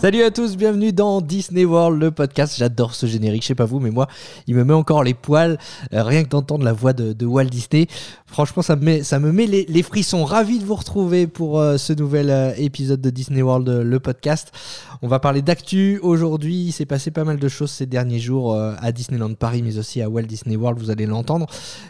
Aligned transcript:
Salut 0.00 0.22
à 0.22 0.30
tous, 0.30 0.56
bienvenue 0.56 0.92
dans 0.92 1.20
Disney 1.20 1.64
World, 1.64 2.00
le 2.00 2.12
podcast. 2.12 2.54
J'adore 2.56 2.94
ce 2.94 3.06
générique, 3.06 3.42
je 3.42 3.48
sais 3.48 3.56
pas 3.56 3.64
vous, 3.64 3.80
mais 3.80 3.90
moi, 3.90 4.06
il 4.46 4.54
me 4.54 4.62
met 4.62 4.72
encore 4.72 5.02
les 5.02 5.12
poils, 5.12 5.58
euh, 5.92 6.04
rien 6.04 6.22
que 6.22 6.28
d'entendre 6.28 6.64
la 6.64 6.72
voix 6.72 6.92
de, 6.92 7.26
Walt 7.26 7.46
Disney. 7.46 7.88
Franchement, 8.24 8.62
ça 8.62 8.76
me 8.76 8.84
met, 8.84 9.02
ça 9.02 9.18
me 9.18 9.32
met 9.32 9.46
les, 9.46 9.66
les 9.68 9.82
frissons. 9.82 10.24
Ravi 10.24 10.60
de 10.60 10.64
vous 10.64 10.76
retrouver 10.76 11.26
pour 11.26 11.58
euh, 11.58 11.78
ce 11.78 11.92
nouvel 11.92 12.30
euh, 12.30 12.52
épisode 12.58 13.00
de 13.00 13.10
Disney 13.10 13.42
World, 13.42 13.68
le 13.68 13.98
podcast. 13.98 14.52
On 15.02 15.08
va 15.08 15.18
parler 15.18 15.42
d'actu 15.42 15.98
aujourd'hui. 16.00 16.66
Il 16.66 16.72
s'est 16.72 16.86
passé 16.86 17.10
pas 17.10 17.24
mal 17.24 17.40
de 17.40 17.48
choses 17.48 17.72
ces 17.72 17.86
derniers 17.86 18.20
jours 18.20 18.56
à 18.56 18.90
Disneyland 18.90 19.34
Paris, 19.34 19.62
mais 19.62 19.78
aussi 19.78 20.02
à 20.02 20.08
Walt 20.08 20.22
Disney 20.22 20.56
World, 20.56 20.80
vous 20.80 20.90
allez 20.90 21.06
l'entendre. 21.06 21.46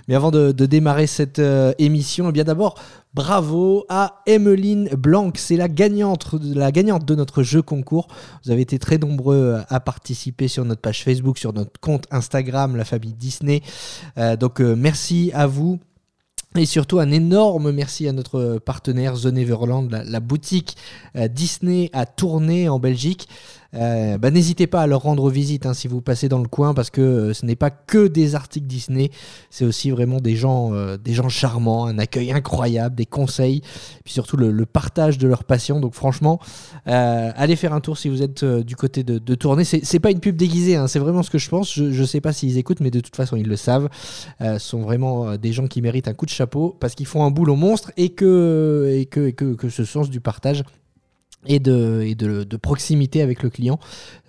Mais 0.08 0.14
avant 0.14 0.30
de, 0.30 0.52
démarrer 0.52 1.06
cette 1.06 1.40
émission, 1.78 2.28
eh 2.28 2.32
bien 2.32 2.44
d'abord, 2.44 2.74
Bravo 3.14 3.86
à 3.88 4.20
Emmeline 4.28 4.90
Blanc, 4.90 5.32
c'est 5.34 5.56
la 5.56 5.68
gagnante 5.68 6.36
de 6.36 7.14
notre 7.14 7.42
jeu 7.42 7.62
concours. 7.62 7.97
Vous 8.44 8.50
avez 8.50 8.62
été 8.62 8.78
très 8.78 8.98
nombreux 8.98 9.60
à 9.68 9.80
participer 9.80 10.48
sur 10.48 10.64
notre 10.64 10.80
page 10.80 11.02
Facebook, 11.02 11.38
sur 11.38 11.52
notre 11.52 11.80
compte 11.80 12.06
Instagram, 12.10 12.76
la 12.76 12.84
famille 12.84 13.14
Disney. 13.14 13.62
Euh, 14.18 14.36
donc 14.36 14.60
euh, 14.60 14.74
merci 14.76 15.30
à 15.34 15.46
vous. 15.46 15.78
Et 16.56 16.64
surtout 16.64 16.98
un 16.98 17.10
énorme 17.10 17.72
merci 17.72 18.08
à 18.08 18.12
notre 18.12 18.58
partenaire 18.58 19.14
The 19.20 19.26
Neverland, 19.26 19.90
la, 19.90 20.20
boutique 20.20 20.76
euh, 21.14 21.28
Disney 21.28 21.90
à 21.92 22.06
tourner 22.06 22.68
en 22.70 22.78
Belgique. 22.78 23.28
Euh, 23.74 24.16
bah, 24.16 24.30
N'hésitez 24.30 24.66
pas 24.66 24.80
à 24.80 24.86
leur 24.86 25.02
rendre 25.02 25.28
visite 25.28 25.66
hein, 25.66 25.74
si 25.74 25.88
vous 25.88 26.00
passez 26.00 26.28
dans 26.28 26.38
le 26.38 26.48
coin 26.48 26.72
parce 26.72 26.88
que 26.88 27.00
euh, 27.00 27.34
ce 27.34 27.44
n'est 27.44 27.56
pas 27.56 27.70
que 27.70 28.06
des 28.06 28.34
articles 28.34 28.66
Disney, 28.66 29.10
c'est 29.50 29.66
aussi 29.66 29.90
vraiment 29.90 30.20
des 30.20 30.36
gens, 30.36 30.72
euh, 30.72 30.96
des 30.96 31.12
gens 31.12 31.28
charmants, 31.28 31.84
un 31.86 31.98
accueil 31.98 32.32
incroyable, 32.32 32.94
des 32.94 33.04
conseils, 33.04 33.60
puis 34.04 34.14
surtout 34.14 34.36
le, 34.36 34.66
partage 34.66 35.18
de 35.18 35.28
leur 35.28 35.44
passion. 35.44 35.80
Donc 35.80 35.94
franchement, 35.94 36.40
allez 36.84 37.56
faire 37.56 37.72
un 37.72 37.80
tour 37.80 37.96
si 37.96 38.08
vous 38.08 38.22
êtes 38.22 38.44
du 38.44 38.76
côté 38.76 39.02
de, 39.02 39.18
de 39.18 39.34
tourner. 39.34 39.64
C'est 39.64 40.00
pas 40.00 40.10
une 40.10 40.20
pub 40.20 40.36
déguisée, 40.36 40.76
hein, 40.76 40.86
c'est 40.88 40.98
vraiment 40.98 41.22
ce 41.22 41.30
que 41.30 41.38
je 41.38 41.48
pense. 41.48 41.72
Je, 41.72 41.90
je 41.90 42.04
sais 42.04 42.20
pas 42.20 42.32
s'ils 42.32 42.58
écoutent, 42.58 42.80
mais 42.80 42.90
de 42.90 43.00
toute 43.00 43.16
façon 43.16 43.36
ils 43.36 43.48
le 43.48 43.56
savent. 43.56 43.88
Ce 44.40 44.58
sont 44.58 44.80
vraiment 44.80 45.36
des 45.36 45.52
gens 45.52 45.66
qui 45.66 45.80
méritent 45.80 46.08
un 46.08 46.14
coup 46.14 46.26
de 46.26 46.30
chapeau 46.30 46.76
parce 46.78 46.94
qu'ils 46.94 47.06
font 47.06 47.24
un 47.24 47.30
boulot 47.30 47.56
monstre 47.56 47.92
et 47.96 48.10
que, 48.10 48.94
et 48.94 49.06
que, 49.06 49.28
et 49.28 49.32
que 49.32 49.68
ce 49.68 49.84
sens 49.84 50.10
du 50.10 50.20
partage 50.20 50.64
et 51.46 51.60
de, 51.60 52.56
proximité 52.60 53.22
avec 53.22 53.42
le 53.42 53.50
client, 53.50 53.78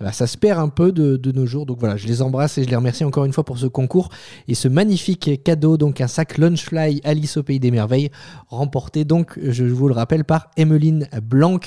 bah, 0.00 0.12
ça 0.12 0.26
se 0.26 0.38
perd 0.38 0.58
un 0.60 0.68
peu 0.68 0.92
de, 0.92 1.16
de 1.16 1.32
nos 1.32 1.46
jours. 1.46 1.66
Donc 1.66 1.78
voilà, 1.80 1.96
je 1.96 2.06
les 2.06 2.22
embrasse 2.22 2.58
et 2.58 2.64
je 2.64 2.68
les 2.68 2.76
remercie 2.76 3.04
encore 3.04 3.24
une 3.24 3.32
fois 3.32 3.44
pour 3.44 3.58
ce 3.58 3.66
concours 3.66 4.08
et 4.48 4.54
ce 4.54 4.68
magnifique 4.68 5.42
cadeau, 5.42 5.76
donc 5.76 6.00
un 6.00 6.06
sac 6.06 6.38
Lunchfly 6.38 7.00
Alice 7.04 7.36
au 7.36 7.42
Pays 7.42 7.60
des 7.60 7.70
Merveilles, 7.70 8.10
remporté 8.48 9.04
donc, 9.04 9.38
je 9.42 9.64
vous 9.64 9.88
le 9.88 9.94
rappelle, 9.94 10.24
par 10.24 10.50
Emmeline 10.56 11.08
Blanc. 11.22 11.60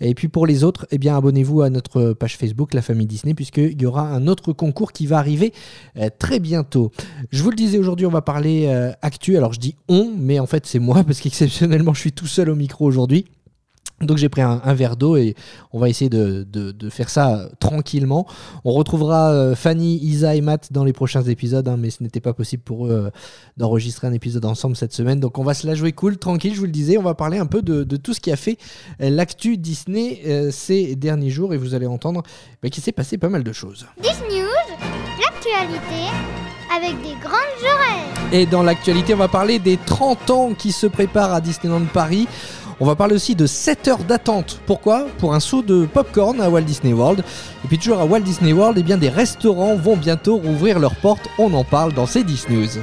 Et 0.00 0.14
puis 0.14 0.28
pour 0.28 0.46
les 0.46 0.64
autres, 0.64 0.86
eh 0.90 0.98
bien 0.98 1.16
abonnez-vous 1.16 1.62
à 1.62 1.70
notre 1.70 2.12
page 2.12 2.36
Facebook, 2.36 2.74
La 2.74 2.82
Famille 2.82 3.06
Disney, 3.06 3.34
puisqu'il 3.34 3.80
y 3.80 3.86
aura 3.86 4.08
un 4.08 4.26
autre 4.26 4.52
concours 4.52 4.92
qui 4.92 5.06
va 5.06 5.18
arriver 5.18 5.52
euh, 5.96 6.08
très 6.18 6.38
bientôt. 6.38 6.92
Je 7.30 7.42
vous 7.42 7.50
le 7.50 7.56
disais 7.56 7.78
aujourd'hui, 7.78 8.06
on 8.06 8.10
va 8.10 8.22
parler 8.22 8.66
euh, 8.66 8.92
actu. 9.02 9.36
Alors 9.36 9.52
je 9.52 9.60
dis 9.60 9.76
on, 9.88 10.12
mais 10.16 10.38
en 10.38 10.46
fait 10.46 10.66
c'est 10.66 10.78
moi, 10.78 11.02
parce 11.04 11.20
qu'exceptionnellement 11.20 11.94
je 11.94 12.00
suis 12.00 12.12
tout 12.12 12.26
seul 12.26 12.50
au 12.50 12.54
micro 12.54 12.84
aujourd'hui. 12.84 13.26
Donc 14.00 14.18
j'ai 14.18 14.28
pris 14.28 14.42
un, 14.42 14.60
un 14.64 14.74
verre 14.74 14.96
d'eau 14.96 15.16
et 15.16 15.34
on 15.72 15.78
va 15.78 15.88
essayer 15.88 16.10
de, 16.10 16.44
de- 16.50 16.72
de 16.72 16.90
faire 16.90 17.08
ça 17.08 17.36
euh, 17.36 17.48
tranquillement. 17.60 18.26
On 18.64 18.72
retrouvera 18.72 19.30
euh, 19.32 19.54
Fanny, 19.54 19.96
Isa 20.02 20.34
et 20.34 20.40
Matt 20.40 20.72
dans 20.72 20.84
les 20.84 20.92
prochains 20.92 21.22
épisodes, 21.22 21.66
hein, 21.68 21.76
mais 21.78 21.90
ce 21.90 22.02
n'était 22.02 22.20
pas 22.20 22.32
possible 22.34 22.62
pour 22.64 22.86
eux 22.86 22.90
euh, 23.06 23.10
d'enregistrer 23.56 24.06
un 24.08 24.12
épisode 24.12 24.44
ensemble 24.44 24.74
cette 24.76 24.92
semaine. 24.92 25.20
Donc 25.20 25.38
on 25.38 25.44
va 25.44 25.54
se 25.54 25.66
la 25.66 25.74
jouer 25.76 25.92
cool, 25.92 26.18
tranquille, 26.18 26.52
je 26.54 26.58
vous 26.58 26.66
le 26.66 26.72
disais. 26.72 26.98
On 26.98 27.02
va 27.02 27.14
parler 27.14 27.38
un 27.38 27.46
peu 27.46 27.62
de, 27.62 27.84
de 27.84 27.96
tout 27.96 28.12
ce 28.14 28.20
qui 28.20 28.32
a 28.32 28.36
fait 28.36 28.58
l'actu 28.98 29.56
Disney 29.56 30.20
euh, 30.26 30.50
ces 30.50 30.96
derniers 30.96 31.30
jours 31.30 31.54
et 31.54 31.56
vous 31.56 31.74
allez 31.74 31.86
entendre 31.86 32.22
bah, 32.62 32.68
qu'il 32.70 32.82
s'est 32.82 32.92
passé 32.92 33.16
pas 33.16 33.28
mal 33.28 33.44
de 33.44 33.52
choses. 33.52 33.86
Disney 34.02 34.40
News, 34.42 34.76
l'actualité 35.20 36.10
avec 36.76 37.00
des 37.02 37.14
grandes 37.22 37.62
oreilles. 37.62 38.32
Et 38.40 38.46
dans 38.46 38.62
l'actualité, 38.64 39.14
on 39.14 39.18
va 39.18 39.28
parler 39.28 39.58
des 39.60 39.76
30 39.76 40.30
ans 40.30 40.54
qui 40.54 40.72
se 40.72 40.86
préparent 40.88 41.32
à 41.32 41.40
Disneyland 41.40 41.84
Paris. 41.92 42.26
On 42.80 42.86
va 42.86 42.96
parler 42.96 43.14
aussi 43.14 43.34
de 43.34 43.46
7 43.46 43.88
heures 43.88 44.04
d'attente. 44.04 44.60
Pourquoi? 44.66 45.06
Pour 45.18 45.34
un 45.34 45.40
saut 45.40 45.62
de 45.62 45.86
popcorn 45.86 46.40
à 46.40 46.50
Walt 46.50 46.62
Disney 46.62 46.92
World. 46.92 47.22
Et 47.64 47.68
puis 47.68 47.78
toujours 47.78 48.00
à 48.00 48.04
Walt 48.04 48.20
Disney 48.20 48.52
World, 48.52 48.78
eh 48.78 48.82
bien 48.82 48.96
des 48.96 49.08
restaurants 49.08 49.76
vont 49.76 49.96
bientôt 49.96 50.36
rouvrir 50.36 50.78
leurs 50.78 50.96
portes. 50.96 51.28
On 51.38 51.52
en 51.54 51.64
parle 51.64 51.92
dans 51.92 52.06
ces 52.06 52.24
10 52.24 52.48
News. 52.48 52.80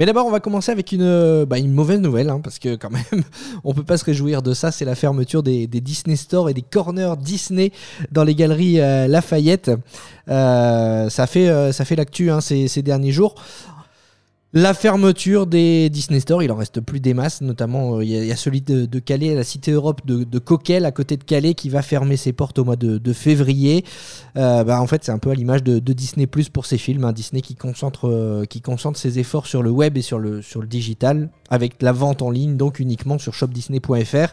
Mais 0.00 0.06
d'abord, 0.06 0.26
on 0.26 0.30
va 0.30 0.40
commencer 0.40 0.72
avec 0.72 0.92
une, 0.92 1.02
euh, 1.02 1.44
bah, 1.44 1.60
mauvaise 1.60 2.00
nouvelle, 2.00 2.30
hein, 2.30 2.40
parce 2.42 2.58
que 2.58 2.74
quand 2.74 2.88
même, 2.88 3.04
on 3.64 3.74
peut 3.74 3.82
pas 3.82 3.98
se 3.98 4.04
réjouir 4.06 4.40
de 4.40 4.54
ça. 4.54 4.72
C'est 4.72 4.86
la 4.86 4.94
fermeture 4.94 5.42
des, 5.42 5.66
Disney 5.66 6.16
Store 6.16 6.48
et 6.48 6.54
des 6.54 6.62
corners 6.62 7.18
Disney 7.18 7.70
dans 8.10 8.24
les 8.24 8.34
galeries 8.34 8.80
euh, 8.80 9.06
Lafayette. 9.06 9.70
Euh, 10.28 11.10
ça 11.10 11.26
fait, 11.26 11.72
ça 11.72 11.84
fait 11.84 11.96
l'actu 11.96 12.30
hein, 12.30 12.40
ces 12.40 12.82
derniers 12.82 13.12
jours. 13.12 13.34
La 14.52 14.74
fermeture 14.74 15.46
des 15.46 15.90
Disney 15.90 16.18
Store, 16.18 16.42
il 16.42 16.50
en 16.50 16.56
reste 16.56 16.80
plus 16.80 16.98
des 16.98 17.14
masses, 17.14 17.40
notamment 17.40 17.98
euh, 17.98 18.04
il 18.04 18.10
y, 18.10 18.32
a- 18.32 18.36
celui 18.36 18.60
de, 18.62 18.98
Calais, 18.98 19.32
la 19.36 19.44
Cité 19.44 19.70
Europe 19.70 20.00
de, 20.04 20.38
Coquel, 20.40 20.86
à 20.86 20.90
côté 20.90 21.16
de 21.16 21.22
Calais, 21.22 21.54
qui 21.54 21.68
va 21.68 21.82
fermer 21.82 22.16
ses 22.16 22.32
portes 22.32 22.58
au 22.58 22.64
mois 22.64 22.74
de, 22.74 23.12
février. 23.12 23.84
Euh, 24.36 24.64
bah, 24.64 24.82
en 24.82 24.88
fait, 24.88 25.04
c'est 25.04 25.12
un 25.12 25.18
peu 25.18 25.30
à 25.30 25.34
l'image 25.34 25.62
de, 25.62 25.78
Disney 25.92 26.26
Plus 26.26 26.48
pour 26.48 26.66
ses 26.66 26.78
films, 26.78 27.04
hein. 27.04 27.12
Disney 27.12 27.42
qui 27.42 27.54
concentre, 27.54 28.08
euh, 28.08 28.44
qui 28.44 28.60
concentre 28.60 28.98
ses 28.98 29.20
efforts 29.20 29.46
sur 29.46 29.62
le 29.62 29.70
web 29.70 29.96
et 29.96 30.02
sur 30.02 30.18
le, 30.18 30.42
sur 30.42 30.60
le 30.60 30.66
digital, 30.66 31.30
avec 31.48 31.80
la 31.80 31.92
vente 31.92 32.20
en 32.20 32.30
ligne, 32.30 32.56
donc 32.56 32.80
uniquement 32.80 33.18
sur 33.20 33.34
shopdisney.fr. 33.34 34.32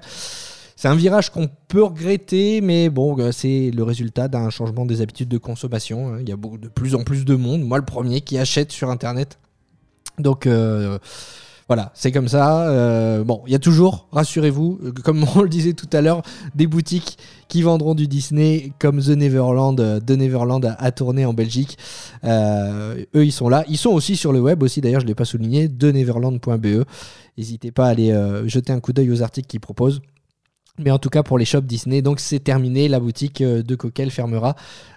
C'est 0.76 0.88
un 0.88 0.96
virage 0.96 1.30
qu'on 1.32 1.48
peut 1.68 1.84
regretter, 1.84 2.62
mais 2.62 2.90
bon, 2.90 3.16
c'est 3.32 3.70
le 3.70 3.84
résultat 3.84 4.28
d'un 4.30 4.50
changement 4.50 4.86
des 4.88 5.02
habitudes 5.02 5.30
de 5.30 5.38
consommation. 5.38 6.14
hein. 6.16 6.18
Il 6.22 6.30
y 6.30 6.32
a 6.32 6.36
de 6.36 6.68
plus 6.70 6.96
en 6.96 7.04
plus 7.04 7.24
de 7.24 7.36
monde, 7.36 7.62
moi 7.62 7.78
le 7.78 7.86
premier, 7.86 8.22
qui 8.22 8.40
achète 8.40 8.72
sur 8.72 8.90
Internet. 8.90 9.38
Donc 10.20 10.48
euh, 10.48 10.98
voilà, 11.68 11.92
c'est 11.94 12.12
comme 12.12 12.28
ça. 12.28 12.70
Euh, 12.70 13.24
bon, 13.24 13.44
il 13.46 13.52
y 13.52 13.56
a 13.56 13.60
toujours, 13.60 14.08
rassurez-vous, 14.12 14.80
euh, 14.84 14.92
comme 15.04 15.24
on 15.36 15.42
le 15.42 15.50
disait 15.50 15.74
tout 15.74 15.90
à 15.94 16.02
l'heure, 16.02 16.24
des 16.56 16.66
boutiques 16.66 17.18
qui 17.48 17.62
vendront 17.62 17.94
du 17.94 18.08
Disney 18.08 18.72
comme 18.80 19.00
The 19.00 19.10
Neverland, 19.10 19.76
The 20.06 20.12
Neverland 20.12 20.66
à, 20.66 20.74
à 20.74 20.92
tourner 20.92 21.26
en 21.26 21.34
Belgique. 21.34 21.78
Eux, 22.26 23.06
ils 23.14 23.32
sont 23.32 23.50
là. 23.50 23.64
Ils 23.70 23.78
sont 23.78 23.92
aussi 23.92 24.16
sur 24.16 24.34
le 24.34 24.42
web 24.42 24.64
aussi, 24.64 24.82
d'ailleurs, 24.82 25.02
je 25.02 25.06
ne 25.06 25.10
l'ai 25.10 25.16
pas 25.16 25.26
souligné, 25.26 25.70
theneverland.be. 25.70 26.86
N'hésitez 27.38 27.72
pas 27.72 27.86
à 27.86 27.90
aller 27.90 28.14
jeter 28.46 28.74
un 28.74 28.80
coup 28.80 28.92
d'œil 28.92 29.12
aux 29.12 29.22
articles 29.22 29.48
qu'ils 29.48 29.60
proposent. 29.60 30.02
Mais 30.80 30.92
en 30.92 31.00
tout 31.00 31.10
cas 31.10 31.24
pour 31.24 31.40
les 31.40 31.46
shops 31.46 31.62
Disney, 31.62 32.02
donc 32.02 32.20
c'est 32.20 32.40
terminé. 32.40 32.88
La 32.88 33.00
boutique 33.00 33.42
euh, 33.42 33.64
de 33.64 33.76
Coquel 33.76 34.12
fermera 34.12 34.56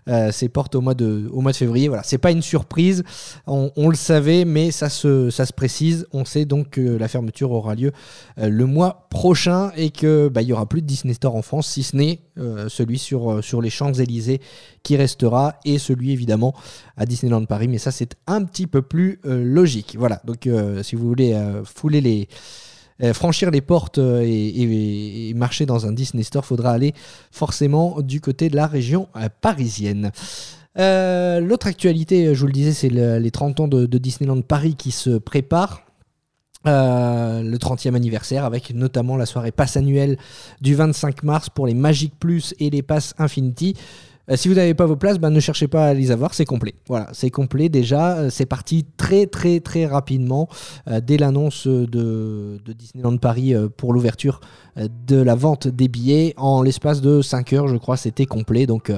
euh, 0.09 0.31
ses 0.31 0.49
portes 0.49 0.75
au 0.75 0.81
mois 0.81 0.95
de, 0.95 1.29
au 1.33 1.41
mois 1.41 1.53
de 1.53 1.57
février. 1.57 1.89
Voilà, 1.89 2.03
c'est 2.03 2.19
pas 2.19 2.33
une 2.33 2.43
surprise, 2.43 3.03
on, 3.47 3.71
on 3.77 3.89
le 3.89 3.97
savait, 3.97 4.45
mais 4.45 4.71
ça 4.71 4.89
se, 4.89 5.31
ça 5.31 5.47
se 5.47 5.53
précise. 5.53 6.07
On 6.13 6.25
sait 6.25 6.45
donc 6.45 6.71
que 6.71 6.81
la 6.81 7.09
fermeture 7.09 7.53
aura 7.53 7.75
lieu 7.75 7.93
euh, 8.39 8.49
le 8.49 8.67
mois 8.67 9.07
prochain 9.11 9.73
et 9.77 9.91
que 9.91 10.29
bah, 10.29 10.43
il 10.43 10.49
y 10.49 10.53
aura 10.53 10.67
plus 10.67 10.83
de 10.83 10.87
Disney 10.87 11.15
Store 11.15 11.35
en 11.35 11.43
France, 11.43 11.69
si 11.69 11.83
ce 11.83 11.97
n'est 11.97 12.21
euh, 12.39 12.69
celui 12.69 12.99
sur, 12.99 13.33
euh, 13.33 13.43
sur 13.43 13.63
les 13.63 13.71
Champs 13.71 13.93
Élysées 13.93 14.41
qui 14.83 14.97
restera 14.97 15.55
et 15.65 15.79
celui 15.79 16.13
évidemment 16.13 16.55
à 16.97 17.07
Disneyland 17.07 17.45
Paris. 17.45 17.69
Mais 17.69 17.79
ça 17.79 17.91
c'est 17.91 18.17
un 18.27 18.45
petit 18.45 18.67
peu 18.67 18.83
plus 18.83 19.21
logique. 19.25 19.97
Voilà, 19.99 20.21
donc 20.25 20.49
si 20.83 20.97
vous 20.97 21.07
voulez 21.07 21.39
fouler 21.65 22.01
les 22.01 22.29
euh, 23.03 23.15
franchir 23.15 23.51
les 23.51 23.61
portes 23.61 23.99
euh, 23.99 24.23
et, 24.25 25.33
marcher 25.35 25.67
dans 25.67 25.87
un 25.87 25.93
Disney 25.93 26.23
Store, 26.23 26.45
faudra 26.45 26.73
aller 26.73 26.95
forcément 27.31 28.01
du 28.03 28.21
côté 28.21 28.49
de 28.49 28.57
la 28.57 28.67
région 28.67 29.09
euh, 29.17 29.29
parisienne. 29.41 30.11
L'autre 30.77 31.67
actualité, 31.67 32.35
je 32.35 32.41
vous 32.41 32.47
le 32.47 32.53
disais, 32.53 32.73
c'est 32.73 32.89
le- 32.89 33.19
les 33.19 33.31
30 33.31 33.61
ans 33.61 33.69
de, 33.69 33.87
Disneyland 33.99 34.41
Paris 34.41 34.77
qui 34.77 34.93
se 34.93 35.19
préparent. 35.19 35.83
Le 36.65 37.57
30e 37.57 37.95
anniversaire 37.95 38.45
avec 38.45 38.75
notamment 38.75 39.17
la 39.17 39.27
soirée 39.27 39.51
passe 39.51 39.77
annuelle 39.77 40.19
du 40.61 40.75
25 40.75 41.23
mars 41.23 41.49
pour 41.49 41.67
les 41.67 41.75
Magic 41.75 42.13
Plus 42.19 42.55
et 42.61 42.71
les 42.71 42.83
passes 42.83 43.15
Infinity. 43.19 43.77
Euh, 44.31 44.37
si 44.37 44.49
vous 44.49 44.55
n'avez 44.55 44.75
pas 44.75 44.87
vos 44.87 44.97
places, 44.97 45.19
ben, 45.19 45.31
ne 45.31 45.41
cherchez 45.41 45.69
pas 45.69 45.89
à 45.89 45.95
les 45.95 46.11
avoir, 46.11 46.35
c'est 46.35 46.45
complet. 46.45 46.75
Voilà, 46.89 47.09
c'est 47.13 47.31
complet 47.31 47.69
déjà. 47.69 48.17
Euh, 48.17 48.31
C'est 48.31 48.47
parti 48.47 48.87
très 48.97 49.27
très 49.27 49.61
très 49.61 49.87
rapidement 49.87 50.49
euh, 50.89 51.01
dès 51.01 51.17
l'annonce 51.17 51.67
de, 51.67 52.61
de 52.65 52.73
Disneyland 52.73 53.17
Paris 53.17 53.55
pour 53.77 53.93
l'ouverture 53.93 54.41
de 54.77 55.17
la 55.17 55.35
vente 55.35 55.69
des 55.69 55.89
billets. 55.89 56.35
En 56.37 56.63
l'espace 56.63 57.01
de 57.01 57.23
5 57.23 57.53
heures, 57.53 57.69
je 57.69 57.77
crois, 57.77 57.97
c'était 57.97 58.27
complet. 58.27 58.67
Donc 58.67 58.93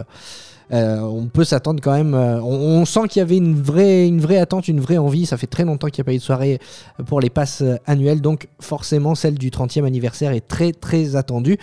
on 0.71 1.29
peut 1.33 1.45
s'attendre 1.45 1.81
quand 1.83 1.93
même. 1.93 2.15
on, 2.15 2.85
sent 2.85 3.09
qu'il 3.09 3.21
y 3.21 3.23
avait 3.23 3.37
une 3.37 3.61
vraie, 3.61 4.07
une 4.07 4.21
vraie 4.21 4.39
attente, 4.39 4.69
une 4.69 4.81
vraie 4.81 4.99
envie. 4.99 5.27
Ça 5.27 5.37
fait 5.37 5.47
très 5.47 5.65
longtemps 5.65 5.89
qu'il 5.89 6.03
n'y 6.03 6.07
a 6.07 6.09
pas 6.11 6.15
eu 6.15 6.19
de 6.19 6.23
soirée 6.23 6.61
pour 7.07 7.21
les 7.21 7.31
passes 7.31 7.63
annuelles, 7.87 8.21
donc 8.21 8.49
forcément 8.61 9.15
celle 9.15 9.39
du 9.39 9.51
30e 9.51 9.85
anniversaire 9.85 10.33
est 10.33 10.47
très 10.47 10.73
très 10.73 11.17
attendue. 11.17 11.59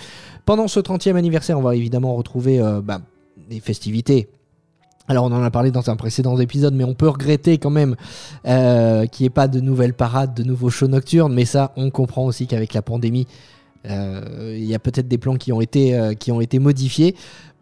Pendant 0.45 0.67
ce 0.67 0.79
30e 0.79 1.15
anniversaire, 1.15 1.57
on 1.57 1.63
va 1.63 1.75
évidemment 1.75 2.15
retrouver 2.15 2.59
bah, 2.83 3.01
des 3.49 3.59
festivités. 3.59 4.29
Alors 5.09 5.25
on 5.25 5.31
en 5.31 5.41
a 5.41 5.49
parlé 5.49 5.71
dans 5.71 5.89
un 5.89 5.95
précédent 5.95 6.37
épisode, 6.37 6.75
mais 6.75 6.83
on 6.83 6.93
peut 6.93 7.09
regretter 7.09 7.57
quand 7.57 7.71
même 7.71 7.95
euh, 8.45 9.07
qu'il 9.07 9.23
n'y 9.23 9.27
ait 9.27 9.31
pas 9.31 9.47
de 9.47 9.59
nouvelles 9.59 9.95
parades, 9.95 10.35
de 10.35 10.43
nouveaux 10.43 10.69
shows 10.69 10.87
nocturnes. 10.87 11.33
Mais 11.33 11.45
ça, 11.45 11.73
on 11.77 11.89
comprend 11.89 12.25
aussi 12.25 12.45
qu'avec 12.45 12.75
la 12.75 12.83
pandémie, 12.83 13.25
euh, 13.87 14.55
il 14.55 14.65
y 14.65 14.75
a 14.75 14.79
peut-être 14.79 15.07
des 15.07 15.17
plans 15.17 15.35
qui 15.35 15.51
ont 15.51 15.61
été, 15.61 15.97
euh, 15.97 16.13
qui 16.13 16.31
ont 16.31 16.41
été 16.41 16.59
modifiés. 16.59 17.15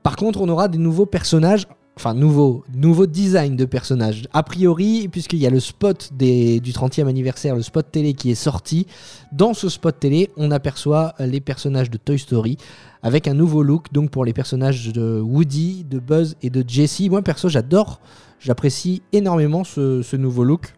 Par 0.04 0.18
contre, 0.18 0.42
on 0.42 0.50
aura 0.50 0.68
des 0.68 0.78
nouveaux 0.78 1.06
personnages, 1.06 1.68
enfin 1.98 2.14
nouveaux, 2.14 2.64
nouveaux 2.76 3.08
designs 3.08 3.56
de 3.56 3.66
personnages. 3.66 4.28
A 4.32 4.44
priori, 4.44 5.08
puisqu'il 5.08 5.40
y 5.40 5.48
a 5.48 5.50
le 5.50 5.60
spot 5.60 6.14
du 6.14 6.72
30e 6.72 7.08
anniversaire, 7.08 7.56
le 7.56 7.64
spot 7.64 7.88
télé 7.92 8.14
qui 8.14 8.30
est 8.30 8.36
sorti, 8.36 8.86
dans 9.32 9.56
ce 9.56 9.68
spot 9.68 10.00
télé, 10.00 10.30
on 10.38 10.52
aperçoit 10.52 11.16
les 11.20 11.42
personnages 11.42 11.90
de 11.90 11.98
Toy 11.98 12.20
Story 12.20 12.58
avec 13.02 13.28
un 13.28 13.34
nouveau 13.34 13.64
look, 13.64 13.92
donc 13.92 14.12
pour 14.12 14.26
les 14.26 14.34
personnages 14.34 14.94
de 14.94 15.20
Woody, 15.20 15.86
de 15.90 15.98
Buzz 15.98 16.36
et 16.44 16.52
de 16.52 16.64
Jessie. 16.68 17.10
Moi, 17.10 17.24
perso, 17.24 17.50
j'adore, 17.50 18.00
j'apprécie 18.40 19.02
énormément 19.12 19.64
ce, 19.64 20.16
nouveau 20.16 20.44
look. 20.44 20.76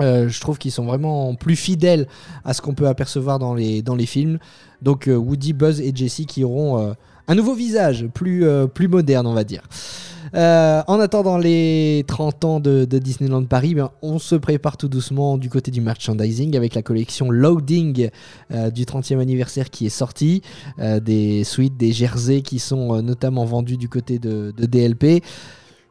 Euh, 0.00 0.28
je 0.28 0.40
trouve 0.40 0.58
qu'ils 0.58 0.70
sont 0.70 0.84
vraiment 0.84 1.34
plus 1.34 1.56
fidèles 1.56 2.06
à 2.44 2.54
ce 2.54 2.62
qu'on 2.62 2.74
peut 2.74 2.86
apercevoir 2.86 3.40
dans 3.40 3.54
les, 3.54 3.82
dans 3.82 3.96
les 3.96 4.06
films. 4.06 4.38
Donc 4.82 5.08
euh, 5.08 5.16
Woody, 5.16 5.52
Buzz 5.52 5.80
et 5.80 5.90
Jessie 5.92 6.26
qui 6.26 6.44
auront 6.44 6.78
euh, 6.78 6.92
un 7.26 7.34
nouveau 7.34 7.54
visage, 7.54 8.06
plus, 8.14 8.46
plus 8.72 8.86
moderne 8.86 9.26
on 9.26 9.34
va 9.34 9.42
dire. 9.42 9.62
Euh, 10.34 10.82
en 10.86 11.00
attendant 11.00 11.38
les 11.38 12.04
30 12.06 12.44
ans 12.44 12.60
de, 12.60 12.84
Disneyland 12.84 13.44
Paris, 13.44 13.74
ben, 13.74 13.90
on 14.02 14.18
se 14.18 14.34
prépare 14.34 14.76
tout 14.76 14.88
doucement 14.88 15.38
du 15.38 15.48
côté 15.48 15.70
du 15.70 15.80
merchandising 15.80 16.56
avec 16.56 16.74
la 16.74 16.82
collection 16.82 17.30
Loading 17.30 18.10
euh, 18.52 18.70
du 18.70 18.84
30e 18.84 19.20
anniversaire 19.20 19.70
qui 19.70 19.86
est 19.86 19.90
sortie, 19.90 20.42
euh, 20.78 21.00
des 21.00 21.44
suites, 21.44 21.76
des 21.76 21.92
jerseys 21.92 22.42
qui 22.42 22.58
sont 22.58 23.02
notamment 23.02 23.44
vendus 23.44 23.76
du 23.76 23.88
côté 23.88 24.18
de, 24.18 24.52
DLP. 24.56 25.22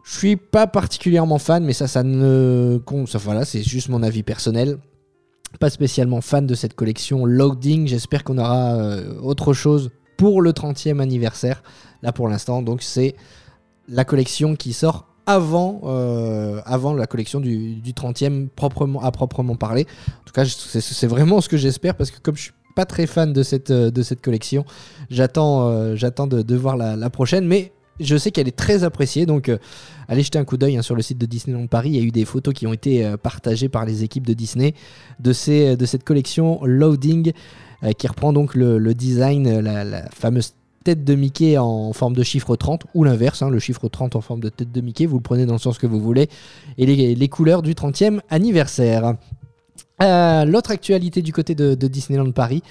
Je 0.04 0.18
suis 0.18 0.38
pas 0.38 0.68
particulièrement 0.68 1.38
fan, 1.38 1.64
mais 1.66 1.74
ça, 1.74 1.88
ça 1.88 2.04
ne 2.04 2.80
compte. 2.86 3.14
Voilà, 3.16 3.44
c'est 3.44 3.64
juste 3.64 3.90
mon 3.90 4.04
avis 4.04 4.24
personnel. 4.24 4.78
Pas 5.60 5.70
spécialement 5.70 6.22
fan 6.22 6.46
de 6.46 6.56
cette 6.56 6.76
collection 6.76 7.26
Loading. 7.26 7.88
J'espère 7.88 8.24
qu'on 8.24 8.38
aura 8.38 8.78
autre 9.22 9.54
chose 9.54 9.90
pour 10.18 10.42
le 10.42 10.52
30e 10.52 11.00
anniversaire. 11.00 11.62
Là, 12.04 12.12
pour 12.14 12.28
l'instant, 12.28 12.62
donc 12.62 12.84
c'est 12.84 13.16
la 13.88 14.06
collection 14.06 14.56
qui 14.56 14.74
sort 14.74 15.08
avant, 15.28 15.82
euh, 15.84 16.62
la 16.98 17.06
collection 17.06 17.40
du, 17.40 17.76
du 17.76 17.92
30e 17.92 18.48
proprement, 18.48 19.04
à 19.04 19.12
proprement 19.12 19.56
parler. 19.56 19.86
En 20.22 20.24
tout 20.26 20.34
cas, 20.34 20.46
c'est 20.46 21.08
vraiment 21.08 21.42
ce 21.42 21.50
que 21.50 21.58
j'espère 21.58 21.96
parce 21.96 22.12
que 22.12 22.20
comme 22.20 22.38
je 22.38 22.44
suis 22.44 22.52
pas 22.76 22.86
très 22.86 23.08
fan 23.08 23.34
de 23.34 23.44
cette, 23.44 23.72
euh, 23.72 23.92
collection, 24.22 24.66
j'attends 25.10 25.70
euh, 25.70 25.96
de, 25.96 26.56
voir 26.56 26.78
la, 26.78 27.10
prochaine. 27.10 27.46
Mais 27.46 27.74
je 28.00 28.16
sais 28.16 28.32
qu'elle 28.32 28.48
est 28.48 28.56
très 28.56 28.86
appréciée, 28.86 29.26
donc 29.26 29.52
allez 30.08 30.24
jeter 30.24 30.40
un 30.40 30.46
coup 30.46 30.56
d'œil 30.56 30.78
hein, 30.78 30.82
sur 30.82 30.96
le 30.96 31.02
site 31.02 31.18
de 31.18 31.26
Disneyland 31.26 31.68
Paris. 31.68 31.90
Il 31.90 31.96
y 31.98 32.00
a 32.00 32.04
eu 32.04 32.12
des 32.12 32.26
photos 32.26 32.54
qui 32.54 32.66
ont 32.66 32.74
été 32.74 33.16
partagées 33.22 33.70
par 33.70 33.86
les 33.86 34.04
équipes 34.04 34.26
de 34.26 34.34
Disney 34.34 34.76
de, 35.20 35.34
cette 35.34 36.04
collection 36.06 36.64
Loading 36.64 37.34
qui 37.98 38.08
reprend 38.08 38.32
donc 38.32 38.54
le, 38.56 38.94
design, 38.94 39.60
la 39.60 40.08
fameuse 40.12 40.54
tête 40.88 41.04
de 41.04 41.16
Mickey 41.16 41.58
en 41.58 41.92
forme 41.92 42.16
de 42.16 42.24
chiffre 42.24 42.56
30 42.56 42.86
ou 42.94 43.04
l'inverse, 43.04 43.42
hein, 43.42 43.50
le 43.50 43.60
chiffre 43.60 43.90
30 43.90 44.16
en 44.16 44.22
forme 44.22 44.40
de 44.40 44.48
tête 44.48 44.72
de 44.72 44.80
Mickey, 44.80 45.06
vous 45.06 45.18
le 45.18 45.22
prenez 45.22 45.46
dans 45.46 45.52
le 45.56 45.60
sens 45.60 45.78
que 45.78 45.86
vous 45.86 46.00
voulez, 46.00 46.30
et 46.78 46.86
les, 46.86 47.28
couleurs 47.28 47.62
du 47.62 47.74
30e 47.74 48.22
anniversaire. 48.30 49.16
Euh, 50.02 50.46
L'autre 50.46 50.72
actualité 50.72 51.22
du 51.22 51.34
côté 51.34 51.56
de, 51.56 51.76
de 51.76 51.88
Disneyland 51.90 52.32
Paris, 52.32 52.64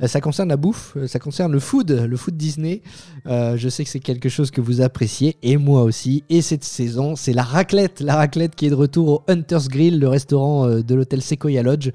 euh, 0.00 0.06
ça 0.06 0.20
concerne 0.20 0.50
la 0.50 0.56
bouffe, 0.56 0.92
euh, 0.96 1.08
ça 1.08 1.18
concerne 1.18 1.50
le 1.50 1.58
food, 1.58 1.90
le 1.90 2.16
food 2.16 2.36
Disney. 2.36 2.80
Je 3.26 3.68
sais 3.68 3.82
que 3.82 3.90
c'est 3.90 3.98
quelque 3.98 4.28
chose 4.28 4.52
que 4.52 4.60
vous 4.60 4.80
appréciez, 4.80 5.36
et 5.42 5.56
moi 5.56 5.82
aussi. 5.82 6.22
Et 6.30 6.42
cette 6.42 6.62
saison, 6.62 7.16
c'est 7.16 7.32
la 7.32 7.42
raclette, 7.42 8.00
la 8.00 8.14
raclette 8.14 8.54
qui 8.54 8.66
est 8.66 8.70
de 8.70 8.76
retour 8.76 9.08
au 9.08 9.22
Hunter's 9.26 9.66
Grill, 9.66 9.98
le 9.98 10.06
restaurant 10.06 10.68
de 10.68 10.94
l'hôtel 10.94 11.22
Sequoia 11.22 11.64
Lodge. 11.64 11.90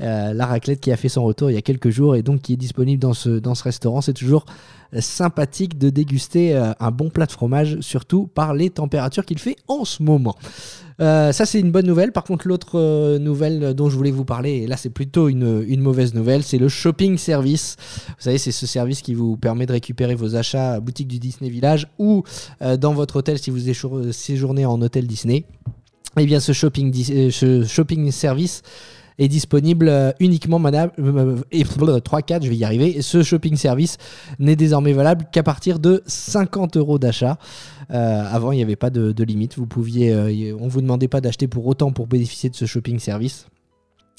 La 0.00 0.46
raclette 0.46 0.80
qui 0.80 0.90
a 0.90 0.96
fait 0.96 1.08
son 1.08 1.22
retour 1.22 1.50
il 1.50 1.54
y 1.54 1.58
a 1.58 1.62
quelques 1.62 1.90
jours 1.90 2.16
et 2.16 2.22
donc 2.22 2.42
qui 2.42 2.54
est 2.54 2.58
disponible 2.58 3.00
dans 3.00 3.14
ce, 3.14 3.30
dans 3.38 3.54
ce 3.54 3.62
restaurant. 3.62 4.00
C'est 4.00 4.12
toujours 4.12 4.44
sympathique 5.00 5.78
de 5.78 5.90
déguster 5.90 6.54
euh, 6.54 6.72
un 6.80 6.90
bon 6.90 7.10
plat 7.10 7.26
de 7.26 7.32
fromage, 7.32 7.80
surtout 7.80 8.26
par 8.26 8.54
les 8.54 8.70
températures 8.70 9.24
qu'il 9.24 9.38
fait 9.38 9.56
en 9.68 9.84
ce 9.84 10.02
moment. 10.02 10.36
Euh, 11.00 11.32
ça, 11.32 11.44
c'est 11.44 11.60
une 11.60 11.70
bonne 11.70 11.86
nouvelle. 11.86 12.12
Par 12.12 12.24
contre, 12.24 12.48
l'autre 12.48 12.78
euh, 12.78 13.18
nouvelle 13.18 13.74
dont 13.74 13.90
je 13.90 13.96
voulais 13.96 14.10
vous 14.10 14.24
parler, 14.24 14.52
et 14.62 14.66
là, 14.66 14.76
c'est 14.76 14.90
plutôt 14.90 15.28
une, 15.28 15.80
mauvaise 15.80 16.14
nouvelle, 16.14 16.42
c'est 16.42 16.58
le 16.58 16.68
shopping 16.68 17.18
service. 17.18 17.76
Vous 18.08 18.14
savez, 18.18 18.38
c'est 18.38 18.52
ce 18.52 18.66
service 18.66 19.02
qui 19.02 19.14
vous 19.14 19.36
permet 19.36 19.66
de 19.66 19.72
récupérer 19.72 20.14
vos 20.14 20.36
achats 20.36 20.74
à 20.74 20.80
boutique 20.80 21.08
du 21.08 21.18
Disney 21.18 21.50
Village 21.50 21.88
ou 21.98 22.24
dans 22.78 22.94
votre 22.94 23.16
hôtel 23.16 23.38
si 23.38 23.50
vous 23.50 23.70
séjournez 24.12 24.64
en 24.64 24.80
hôtel 24.80 25.06
Disney. 25.06 25.44
Eh 26.18 26.24
bien, 26.24 26.40
ce 26.40 26.52
shopping 26.54 28.10
service 28.10 28.62
est 29.18 29.28
disponible 29.28 29.88
euh, 29.88 30.12
uniquement, 30.20 30.58
madame, 30.58 30.90
euh, 30.98 31.36
et 31.50 31.64
3-4, 31.64 32.42
je 32.42 32.48
vais 32.48 32.56
y 32.56 32.64
arriver. 32.64 33.02
Ce 33.02 33.22
shopping 33.22 33.56
service 33.56 33.98
n'est 34.38 34.56
désormais 34.56 34.92
valable 34.92 35.26
qu'à 35.32 35.42
partir 35.42 35.78
de 35.78 36.02
50 36.06 36.76
euros 36.76 36.98
d'achat. 36.98 37.38
Euh, 37.90 38.24
avant, 38.30 38.52
il 38.52 38.56
n'y 38.56 38.62
avait 38.62 38.76
pas 38.76 38.90
de, 38.90 39.22
limite. 39.22 39.56
Vous 39.56 39.66
pouviez, 39.66 40.12
euh, 40.12 40.56
on 40.60 40.68
vous 40.68 40.80
demandait 40.80 41.08
pas 41.08 41.20
d'acheter 41.20 41.48
pour 41.48 41.66
autant 41.66 41.92
pour 41.92 42.06
bénéficier 42.06 42.50
de 42.50 42.56
ce 42.56 42.66
shopping 42.66 42.98
service. 42.98 43.46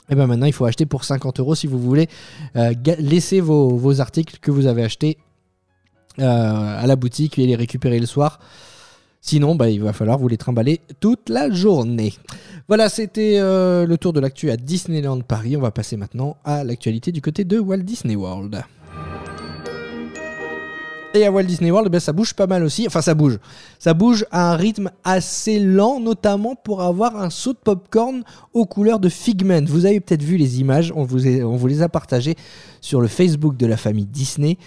Et 0.10 0.16
ben 0.16 0.26
maintenant, 0.26 0.46
il 0.46 0.54
faut 0.54 0.66
acheter 0.66 0.86
pour 0.86 1.04
50 1.04 1.40
euros 1.40 1.56
si 1.56 1.68
vous 1.68 1.80
voulez 1.80 2.08
euh, 2.56 2.74
laisser 3.00 3.42
vos, 3.42 3.76
vos 3.76 4.00
articles 4.00 4.38
que 4.40 4.52
vous 4.52 4.66
avez 4.66 4.84
achetés 4.84 5.18
euh, 6.20 6.24
à 6.24 6.88
la 6.88 6.96
boutique 6.96 7.38
et 7.38 7.46
les 7.46 7.56
récupérer 7.56 8.00
le 8.00 8.06
soir. 8.06 8.40
Sinon, 9.28 9.56
bah, 9.56 9.70
il 9.70 9.82
va 9.82 9.92
falloir 9.92 10.18
vous 10.18 10.30
les 10.30 10.38
trimballer 10.38 10.80
toute 11.02 11.28
la 11.28 11.52
journée. 11.52 12.14
Voilà, 12.70 12.88
c'était 12.88 13.40
euh, 13.40 13.86
le 13.86 13.98
tour 13.98 14.14
de 14.14 14.22
l'actu 14.22 14.50
à 14.52 14.56
Disneyland 14.56 15.20
Paris. 15.20 15.58
On 15.58 15.60
va 15.60 15.72
passer 15.72 15.98
maintenant 15.98 16.38
à 16.46 16.64
l'actualité 16.64 17.12
du 17.12 17.22
côté 17.22 17.44
de 17.44 17.60
Walt 17.60 17.80
Disney 17.80 18.16
World. 18.16 18.64
Et 21.14 21.26
à 21.26 21.32
Walt 21.32 21.44
Disney 21.44 21.72
World, 21.72 21.92
ben, 21.92 22.00
ça 22.00 22.14
bouge 22.14 22.36
pas 22.36 22.48
mal 22.48 22.64
aussi. 22.64 22.88
Enfin, 22.88 23.02
ça 23.02 23.16
bouge. 23.16 23.38
Ça 23.80 23.94
bouge 23.94 24.26
à 24.32 24.54
un 24.54 24.56
rythme 24.56 24.92
assez 25.04 25.60
lent, 25.60 26.00
notamment 26.00 26.56
pour 26.56 26.82
avoir 26.82 27.18
un 27.18 27.30
saut 27.30 27.52
de 27.52 27.58
popcorn 27.58 28.24
aux 28.54 28.66
couleurs 28.66 29.02
de 29.02 29.10
Figment. 29.10 29.66
Vous 29.66 29.86
avez 29.86 30.00
peut-être 30.00 30.24
vu 30.24 30.38
les 30.38 30.62
images, 30.62 30.94
on 30.96 31.04
vous, 31.04 31.28
on 31.28 31.58
vous 31.58 31.68
les 31.68 31.82
a 31.82 31.90
partagées 31.90 32.36
sur 32.80 33.02
le 33.02 33.10
Facebook 33.10 33.58
de 33.58 33.66
la 33.66 33.76
famille 33.76 34.06
Disney. 34.06 34.58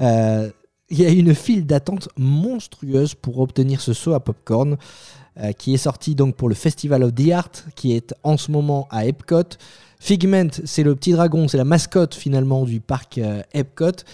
Euh, 0.00 0.50
il 0.90 1.00
y 1.00 1.06
a 1.06 1.10
une 1.10 1.34
file 1.34 1.66
d'attente 1.66 2.08
monstrueuse 2.16 3.14
pour 3.14 3.40
obtenir 3.40 3.80
ce 3.80 3.92
saut 3.92 4.14
à 4.14 4.20
popcorn 4.20 4.76
euh, 5.38 5.52
qui 5.52 5.74
est 5.74 5.78
sorti 5.78 6.14
donc 6.14 6.34
pour 6.34 6.48
le 6.48 6.54
Festival 6.54 7.02
of 7.02 7.14
the 7.14 7.30
Art 7.30 7.50
qui 7.74 7.94
est 7.94 8.14
en 8.22 8.36
ce 8.36 8.50
moment 8.50 8.88
à 8.90 9.06
Epcot. 9.06 9.56
Figment, 10.00 10.48
c'est 10.64 10.82
le 10.82 10.94
petit 10.94 11.12
dragon, 11.12 11.48
c'est 11.48 11.58
la 11.58 11.64
mascotte 11.64 12.14
finalement 12.14 12.64
du 12.64 12.80
parc 12.80 13.18
euh, 13.18 13.42
Epcot. 13.52 14.04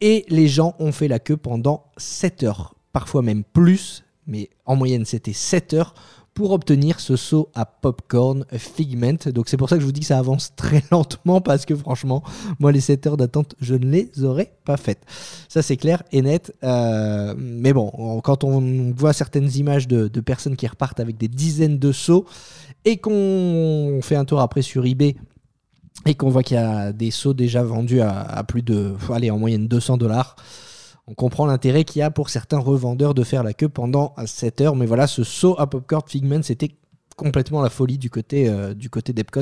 Et 0.00 0.24
les 0.28 0.48
gens 0.48 0.74
ont 0.78 0.92
fait 0.92 1.08
la 1.08 1.18
queue 1.18 1.36
pendant 1.36 1.84
7 1.96 2.44
heures, 2.44 2.74
parfois 2.92 3.22
même 3.22 3.42
plus, 3.44 4.04
mais 4.26 4.48
en 4.64 4.76
moyenne 4.76 5.04
c'était 5.04 5.32
7 5.32 5.74
heures 5.74 5.94
pour 6.38 6.52
obtenir 6.52 7.00
ce 7.00 7.16
saut 7.16 7.48
à 7.56 7.66
popcorn 7.66 8.44
Figment. 8.52 9.16
Donc 9.34 9.48
c'est 9.48 9.56
pour 9.56 9.68
ça 9.68 9.74
que 9.74 9.80
je 9.80 9.86
vous 9.86 9.90
dis 9.90 10.02
que 10.02 10.06
ça 10.06 10.20
avance 10.20 10.52
très 10.56 10.84
lentement 10.92 11.40
parce 11.40 11.66
que 11.66 11.74
franchement, 11.74 12.22
moi 12.60 12.70
les 12.70 12.80
7 12.80 13.08
heures 13.08 13.16
d'attente, 13.16 13.56
je 13.60 13.74
ne 13.74 13.84
les 13.90 14.22
aurais 14.22 14.52
pas 14.64 14.76
faites. 14.76 15.00
Ça 15.48 15.62
c'est 15.62 15.76
clair 15.76 16.04
et 16.12 16.22
net. 16.22 16.54
Euh, 16.62 17.34
mais 17.36 17.72
bon, 17.72 17.90
on- 17.92 18.20
quand 18.20 18.44
on 18.44 18.92
voit 18.96 19.12
certaines 19.12 19.50
images 19.56 19.88
de, 19.88 20.06
personnes 20.20 20.54
qui 20.54 20.68
repartent 20.68 21.00
avec 21.00 21.16
des 21.16 21.26
dizaines 21.26 21.80
de 21.80 21.90
sauts 21.90 22.24
et 22.84 22.98
qu'on 22.98 23.98
fait 24.00 24.14
un 24.14 24.24
tour 24.24 24.38
après 24.38 24.62
sur 24.62 24.86
eBay 24.86 25.16
et 26.06 26.14
qu'on 26.14 26.28
voit 26.28 26.44
qu'il 26.44 26.54
y 26.56 26.60
a 26.60 26.92
des 26.92 27.10
sauts 27.10 27.34
déjà 27.34 27.64
vendus 27.64 28.00
à, 28.00 28.20
à 28.20 28.44
plus 28.44 28.62
de, 28.62 28.94
allez, 29.12 29.32
en 29.32 29.38
moyenne 29.38 29.66
200 29.66 29.96
dollars. 29.96 30.36
On 31.10 31.14
comprend 31.14 31.46
l'intérêt 31.46 31.84
qu'il 31.84 32.00
y 32.00 32.02
a 32.02 32.10
pour 32.10 32.28
certains 32.28 32.58
revendeurs 32.58 33.14
de 33.14 33.24
faire 33.24 33.42
la 33.42 33.54
queue 33.54 33.70
pendant 33.70 34.14
7 34.24 34.60
heures. 34.60 34.76
Mais 34.76 34.84
voilà, 34.84 35.06
ce 35.06 35.24
saut 35.24 35.58
à 35.58 35.66
Popcorn 35.66 36.02
Figment, 36.06 36.42
c'était 36.42 36.76
complètement 37.16 37.62
la 37.62 37.70
folie 37.70 37.96
du 37.96 38.10
côté, 38.10 38.46
euh, 38.46 38.74
du 38.74 38.90
côté 38.90 39.14
d'Epcot. 39.14 39.40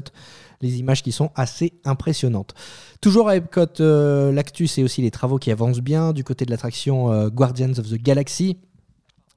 Les 0.63 0.79
images 0.79 1.03
qui 1.03 1.11
sont 1.11 1.31
assez 1.35 1.73
impressionnantes. 1.85 2.55
Toujours 3.01 3.29
à 3.29 3.37
Epcot, 3.37 3.81
euh, 3.81 4.31
l'actu, 4.31 4.69
c'est 4.69 4.85
aussi 4.85 5.03
les 5.03 5.11
travaux 5.11 5.39
qui 5.39 5.51
avancent 5.51 5.81
bien 5.81 6.13
du 6.13 6.23
côté 6.23 6.45
de 6.45 6.53
l'attraction 6.53 7.11
euh, 7.11 7.31
Guardians 7.31 7.73
of 7.79 7.91
the 7.91 8.01
Galaxy. 8.01 8.59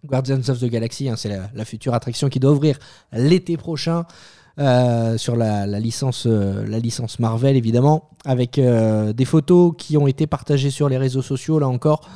Guardians 0.06 0.48
of 0.50 0.60
the 0.60 0.66
Galaxy, 0.66 1.10
hein, 1.10 1.16
c'est 1.18 1.30
la, 1.30 1.50
la 1.54 1.66
future 1.66 1.96
attraction 1.96 2.30
qui 2.30 2.40
doit 2.40 2.52
ouvrir 2.52 2.78
l'été 3.12 3.58
prochain. 3.58 4.06
Euh, 4.60 5.18
sur 5.18 5.38
la, 5.38 5.66
licence, 5.80 6.26
euh, 6.28 6.66
la 6.68 6.80
licence 6.80 7.20
Marvel 7.20 7.56
évidemment, 7.56 8.10
avec 8.26 8.60
euh, 8.60 9.14
des 9.14 9.24
photos 9.24 9.74
qui 9.78 9.96
ont 9.96 10.06
été 10.06 10.28
partagées 10.28 10.70
sur 10.70 10.90
les 10.90 10.98
réseaux 10.98 11.22
sociaux 11.22 11.60
là 11.60 11.68
encore, 11.70 12.10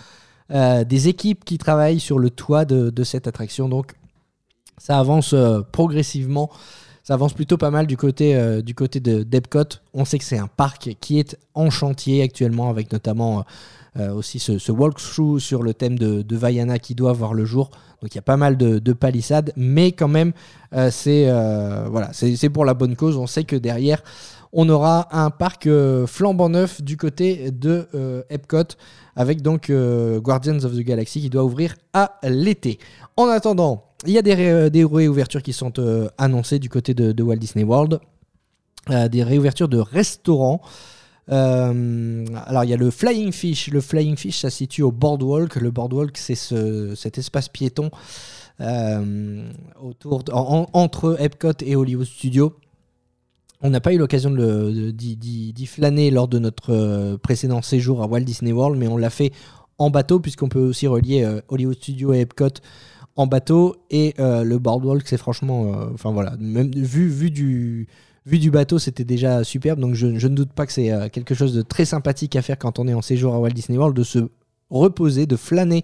des 0.49 1.07
équipes 1.07 1.45
qui 1.45 1.57
travaillent 1.57 2.01
sur 2.01 2.19
le 2.19 2.29
toit 2.29 2.63
de, 2.65 3.03
cette 3.03 3.27
attraction. 3.27 3.69
Donc 3.69 3.93
ça 4.77 4.99
avance 4.99 5.33
progressivement. 5.71 6.51
Ça 7.01 7.15
avance 7.15 7.33
plutôt 7.33 7.57
pas 7.57 7.71
mal 7.71 7.87
du 7.87 7.97
côté, 7.97 8.61
du 8.61 8.75
côté 8.75 8.99
de 8.99 9.23
d'Epcot. 9.23 9.79
On 9.95 10.05
sait 10.05 10.19
que 10.19 10.23
c'est 10.23 10.37
un 10.37 10.47
parc 10.47 10.95
qui 11.01 11.17
est 11.17 11.35
en 11.55 11.71
chantier 11.71 12.21
actuellement, 12.21 12.69
avec 12.69 12.91
notamment 12.91 13.45
aussi 13.95 14.37
ce, 14.37 14.71
walkthrough 14.71 15.39
sur 15.39 15.63
le 15.63 15.73
thème 15.73 15.97
de 15.97 16.35
Vaiana 16.35 16.77
qui 16.77 16.93
doit 16.93 17.13
voir 17.13 17.33
le 17.33 17.45
jour. 17.45 17.71
Donc 18.03 18.13
il 18.13 18.17
y 18.17 18.19
a 18.19 18.23
pas 18.23 18.35
mal 18.35 18.57
de, 18.57 18.79
de 18.79 18.91
palissades, 18.91 19.53
mais 19.55 19.93
quand 19.93 20.09
même, 20.09 20.33
euh, 20.73 20.91
c'est 20.91 21.29
euh, 21.29 21.85
voilà, 21.89 22.11
pour 22.51 22.65
la 22.65 22.73
bonne 22.73 22.97
cause. 22.97 23.15
On 23.15 23.27
sait 23.27 23.45
que 23.45 23.55
derrière, 23.55 24.03
on 24.51 24.67
aura 24.67 25.07
un 25.17 25.29
parc 25.29 25.67
euh, 25.67 26.05
flambant 26.05 26.49
neuf 26.49 26.81
du 26.81 26.97
côté 26.97 27.49
de 27.49 27.87
Epcot, 28.29 28.75
avec 29.15 29.41
donc 29.41 29.71
Guardians 29.71 30.65
of 30.65 30.73
the 30.73 30.81
Galaxy 30.81 31.21
qui 31.21 31.29
doit 31.29 31.45
ouvrir 31.45 31.75
à 31.93 32.19
l'été. 32.23 32.77
En 33.15 33.27
attendant, 33.29 33.85
il 34.05 34.11
y 34.11 34.17
a 34.17 34.21
des, 34.21 34.33
ré- 34.33 34.69
des 34.69 34.83
réouvertures 34.83 35.41
qui 35.41 35.53
sont 35.53 35.71
annoncées 36.17 36.59
du 36.59 36.67
côté 36.67 36.93
de, 36.93 37.23
Walt 37.23 37.37
Disney 37.37 37.63
World. 37.63 38.01
Des 38.89 39.23
réouvertures 39.23 39.69
de 39.69 39.77
restaurants. 39.77 40.59
Euh, 41.31 42.25
alors 42.45 42.63
il 42.65 42.69
y 42.69 42.73
a 42.73 42.77
le 42.77 42.91
Flying 42.91 43.31
Fish. 43.31 43.69
Le 43.69 43.81
Flying 43.81 44.17
Fish, 44.17 44.39
ça 44.39 44.49
se 44.49 44.57
situe 44.57 44.81
au 44.83 44.91
Boardwalk. 44.91 45.55
Le 45.55 45.71
Boardwalk, 45.71 46.17
c'est 46.17 46.35
ce- 46.35 46.93
cet 46.95 47.17
espace 47.17 47.49
piéton 47.49 47.89
euh, 48.61 49.49
entre 50.73 51.17
Epcot 51.19 51.53
et 51.65 51.75
Hollywood 51.75 52.05
Studios. 52.05 52.53
On 53.61 53.69
n'a 53.69 53.79
pas 53.79 53.93
eu 53.93 53.97
l'occasion 53.97 54.29
d'y- 54.31 55.65
flâner 55.67 56.11
lors 56.11 56.27
de 56.27 56.39
notre 56.39 56.71
euh, 56.73 57.17
précédent 57.17 57.61
séjour 57.61 58.03
à 58.03 58.07
Walt 58.07 58.21
Disney 58.21 58.51
World, 58.51 58.77
mais 58.77 58.87
on 58.87 58.97
l'a 58.97 59.09
fait 59.09 59.31
en 59.77 59.89
bateau, 59.89 60.19
puisqu'on 60.19 60.49
peut 60.49 60.59
aussi 60.59 60.85
relier 60.87 61.25
Hollywood 61.47 61.77
Studios 61.77 62.13
et 62.13 62.19
Epcot 62.21 62.49
en 63.15 63.25
bateau. 63.27 63.75
Et 63.89 64.13
le 64.19 64.57
Boardwalk, 64.57 65.07
c'est 65.07 65.17
franchement. 65.17 65.71
Enfin 65.93 66.11
voilà, 66.11 66.35
même 66.39 66.71
vu, 66.75 67.31
du, 67.31 67.87
vu 68.25 68.39
du 68.39 68.51
bateau, 68.51 68.79
c'était 68.79 69.03
déjà 69.03 69.43
superbe. 69.43 69.79
Donc 69.79 69.95
je, 69.95 70.07
ne 70.07 70.35
doute 70.35 70.53
pas 70.53 70.65
que 70.65 70.73
c'est 70.73 70.91
euh, 70.91 71.09
quelque 71.09 71.35
chose 71.35 71.53
de 71.53 71.61
très 71.61 71.85
sympathique 71.85 72.35
à 72.35 72.41
faire 72.41 72.57
quand 72.57 72.79
on 72.79 72.87
est 72.87 72.93
en 72.93 73.01
séjour 73.01 73.33
à 73.33 73.39
Walt 73.39 73.51
Disney 73.51 73.77
World, 73.77 73.95
de 73.95 74.03
se 74.03 74.19
reposer, 74.69 75.25
de 75.25 75.35
flâner 75.35 75.83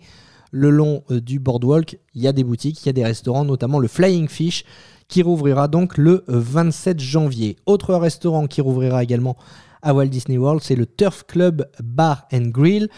le 0.51 0.69
long 0.69 1.03
euh, 1.11 1.21
du 1.21 1.39
Boardwalk. 1.39 1.99
Il 2.15 2.21
y 2.21 2.27
a 2.27 2.33
des 2.33 2.43
boutiques, 2.43 2.83
il 2.83 2.87
y 2.87 2.89
a 2.89 2.93
des 2.93 3.05
restaurants, 3.05 3.45
notamment 3.45 3.79
le 3.79 3.87
Flying 3.87 4.27
Fish 4.27 4.63
qui 5.07 5.23
rouvrira 5.23 5.67
donc 5.67 5.97
le 5.97 6.23
27 6.27 6.99
janvier. 6.99 7.57
Autre 7.65 7.95
restaurant 7.95 8.45
qui 8.45 8.61
rouvrira 8.61 9.03
également 9.03 9.35
à 9.81 9.93
Walt 9.93 10.07
Disney 10.07 10.37
World, 10.37 10.61
c'est 10.63 10.75
le 10.75 10.85
Turf 10.85 11.23
Club 11.25 11.67
Bar 11.83 12.27
and 12.31 12.49
Grill. 12.49 12.89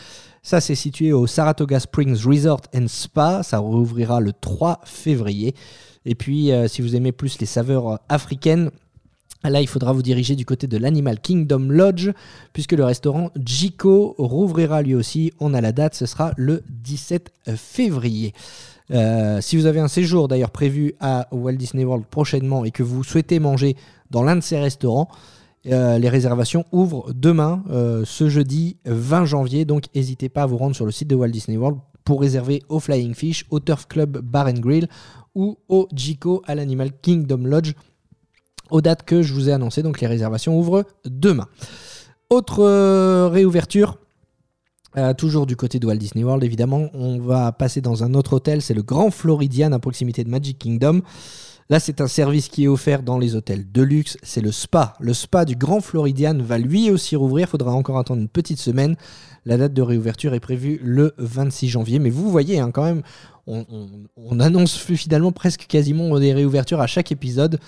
Ça, 0.44 0.60
c'est 0.60 0.76
situé 0.76 1.14
au 1.14 1.28
Saratoga 1.28 1.80
Springs 1.80 2.26
Resort 2.26 2.62
and 2.76 2.88
Spa. 2.88 3.44
Ça 3.44 3.60
rouvrira 3.60 4.20
le 4.20 4.34
3 4.34 4.82
février. 4.84 5.56
Et 6.04 6.16
puis, 6.16 6.52
euh, 6.52 6.68
si 6.68 6.82
vous 6.82 6.96
aimez 6.96 7.12
plus 7.12 7.40
les 7.40 7.46
saveurs 7.46 7.88
euh, 7.90 7.96
africaines, 8.10 8.72
là, 9.50 9.62
il 9.62 9.68
faudra 9.68 9.94
vous 9.94 10.02
diriger 10.02 10.36
du 10.36 10.46
côté 10.46 10.68
de 10.68 10.78
l'Animal 10.78 11.20
Kingdom 11.20 11.68
Lodge, 11.70 12.12
puisque 12.54 12.74
le 12.74 12.84
restaurant 12.84 13.32
Jiko 13.44 14.16
rouvrira 14.18 14.82
lui 14.82 14.96
aussi. 14.96 15.32
On 15.40 15.54
a 15.54 15.62
la 15.62 15.72
date, 15.72 15.96
ce 15.96 16.06
sera 16.06 16.34
le 16.38 16.64
17 16.70 17.32
février. 17.56 18.34
Euh, 18.92 19.40
si 19.42 19.56
vous 19.58 19.66
avez 19.66 19.80
un 19.80 19.88
séjour 19.88 20.28
d'ailleurs 20.28 20.52
prévu 20.52 20.96
à 21.00 21.28
Walt 21.32 21.54
Disney 21.54 21.86
World 21.86 22.06
prochainement 22.06 22.66
et 22.66 22.72
que 22.72 22.84
vous 22.84 23.04
souhaitez 23.04 23.40
manger 23.40 23.76
dans 24.10 24.24
l'un 24.24 24.36
de 24.36 24.42
ces 24.42 24.60
restaurants, 24.60 25.08
euh, 25.68 25.98
les 25.98 26.10
réservations 26.10 26.66
ouvrent 26.72 27.14
demain, 27.14 27.64
euh, 27.70 28.04
ce 28.06 28.30
jeudi 28.30 28.78
20 28.86 29.26
janvier. 29.26 29.66
Donc 29.66 29.86
n'hésitez 29.96 30.28
pas 30.28 30.44
à 30.44 30.46
vous 30.46 30.58
rendre 30.58 30.76
sur 30.76 30.86
le 30.86 30.92
site 30.92 31.08
de 31.08 31.16
Walt 31.16 31.30
Disney 31.30 31.58
World 31.58 31.80
pour 32.04 32.22
réserver 32.22 32.64
au 32.68 32.80
Flying 32.80 33.14
Fish, 33.14 33.46
au 33.50 33.60
Turf 33.60 33.88
Club 33.88 34.18
Bar 34.18 34.48
and 34.48 34.60
Grill 34.60 34.88
ou 35.36 35.58
au 35.70 35.88
Jiko 35.94 36.42
à 36.46 36.56
l'Animal 36.56 36.92
Kingdom 37.02 37.46
Lodge 37.46 37.74
aux 38.72 38.82
dates 38.82 39.04
que 39.04 39.22
je 39.22 39.34
vous 39.34 39.50
ai 39.50 39.54
annoncées. 39.54 39.84
Donc 39.84 40.02
les 40.02 40.08
réservations 40.08 40.58
ouvrent 40.58 40.84
demain. 41.06 41.48
Autre 42.30 42.64
euh, 42.64 43.28
réouverture. 43.30 43.98
euh, 44.98 45.14
toujours 45.14 45.46
du 45.46 45.56
côté 45.56 45.80
de 45.80 45.86
Walt 45.88 45.96
Disney 45.98 46.24
World, 46.24 46.44
évidemment, 46.44 46.90
on 46.94 47.20
va 47.20 47.52
passer 47.52 47.82
dans 47.82 48.04
un 48.04 48.14
autre 48.14 48.34
hôtel, 48.34 48.62
c'est 48.62 48.74
le 48.74 48.84
Grand 48.84 49.12
Floridian 49.12 49.72
à 49.72 49.80
proximité 49.80 50.24
de 50.24 50.30
Magic 50.30 50.58
Kingdom. 50.60 51.02
Là, 51.70 51.80
c'est 51.80 52.02
un 52.02 52.08
service 52.08 52.50
qui 52.50 52.66
est 52.66 52.68
offert 52.68 53.02
dans 53.02 53.18
les 53.18 53.36
hôtels 53.36 53.72
de 53.72 53.82
luxe, 53.82 54.18
c'est 54.24 54.42
le 54.42 54.52
spa. 54.52 54.96
Le 55.00 55.14
spa 55.14 55.46
du 55.46 55.56
Grand 55.56 55.80
Floridian 55.80 56.38
va 56.40 56.58
lui 56.58 56.92
aussi 56.92 57.16
rouvrir, 57.16 57.48
faudra 57.48 57.72
encore 57.72 57.98
attendre 57.98 58.20
une 58.22 58.28
petite 58.28 58.60
semaine. 58.60 58.98
La 59.46 59.56
date 59.58 59.74
de 59.74 59.82
réouverture 59.82 60.34
est 60.34 60.42
prévue 60.42 60.82
le 60.84 61.14
26 61.18 61.70
janvier, 61.70 62.00
mais 62.00 62.10
vous 62.10 62.30
voyez 62.30 62.60
hein, 62.60 62.72
quand 62.72 62.84
même, 62.84 63.02
on, 63.48 63.66
on- 63.72 63.88
on 64.18 64.40
annonce 64.42 64.76
finalement 64.78 65.32
presque 65.32 65.66
quasiment 65.68 66.20
des 66.20 66.34
réouvertures 66.34 66.82
à 66.82 66.88
chaque 66.88 67.12
épisode. 67.14 67.60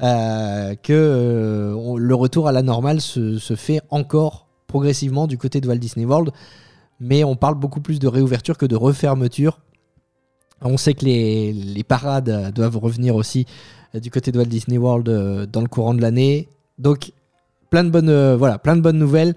Euh, 0.00 0.74
que 0.74 0.92
euh, 0.92 1.96
le 1.98 2.14
retour 2.14 2.48
à 2.48 2.52
la 2.52 2.62
normale 2.62 3.00
se, 3.00 3.38
fait 3.56 3.80
encore 3.90 4.46
progressivement 4.66 5.26
du 5.26 5.38
côté 5.38 5.60
de 5.60 5.68
Walt 5.68 5.76
Disney 5.76 6.06
World, 6.06 6.30
mais 6.98 7.24
on 7.24 7.36
parle 7.36 7.56
beaucoup 7.56 7.80
plus 7.80 7.98
de 7.98 8.08
réouverture 8.08 8.56
que 8.56 8.66
de 8.66 8.76
refermeture. 8.76 9.60
On 10.62 10.76
sait 10.76 10.94
que 10.94 11.04
les, 11.04 11.52
les 11.52 11.84
parades 11.84 12.52
doivent 12.54 12.78
revenir 12.78 13.16
aussi 13.16 13.46
euh, 13.94 14.00
du 14.00 14.10
côté 14.10 14.32
de 14.32 14.38
Walt 14.38 14.46
Disney 14.46 14.78
World 14.78 15.50
dans 15.50 15.60
le 15.60 15.68
courant 15.68 15.94
de 15.94 16.00
l'année. 16.00 16.48
Donc 16.78 17.12
plein 17.70 17.84
de 17.84 17.90
bonnes, 17.90 18.34
voilà, 18.34 18.58
plein 18.58 18.76
de 18.76 18.80
bonnes 18.80 18.98
nouvelles, 18.98 19.34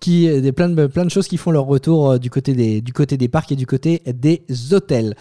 qui, 0.00 0.28
des, 0.40 0.52
plein, 0.52 0.68
de, 0.68 0.86
plein 0.86 1.04
de 1.04 1.10
choses 1.10 1.26
qui 1.26 1.36
font 1.36 1.50
leur 1.50 1.66
retour 1.66 2.18
du, 2.18 2.30
côté 2.30 2.54
des, 2.54 2.80
du 2.80 2.92
côté 2.92 3.16
des 3.16 3.28
parcs 3.28 3.50
et 3.52 3.56
du 3.56 3.66
côté 3.66 4.02
des 4.06 4.42
hôtels. 4.72 5.14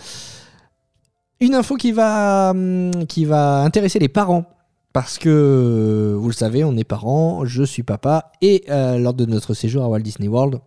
Une 1.40 1.54
info 1.54 1.76
qui 1.76 1.92
va, 1.92 2.52
hum, 2.52 3.06
qui 3.08 3.26
va 3.26 3.62
intéresser 3.62 4.00
les 4.00 4.08
parents. 4.08 4.46
Parce 4.98 5.20
que, 5.20 5.30
euh, 5.30 6.18
vous 6.18 6.30
le 6.30 6.34
savez, 6.34 6.64
on 6.64 6.76
est 6.76 6.84
parents, 6.84 7.46
je 7.46 7.62
suis 7.62 7.84
papa, 7.84 8.32
et 8.42 8.64
euh, 8.72 8.98
lors 8.98 9.14
de 9.14 9.28
notre 9.28 9.54
séjour 9.54 9.84
à 9.84 9.90
Walt 9.90 10.00
Disney 10.00 10.28
World, 10.28 10.60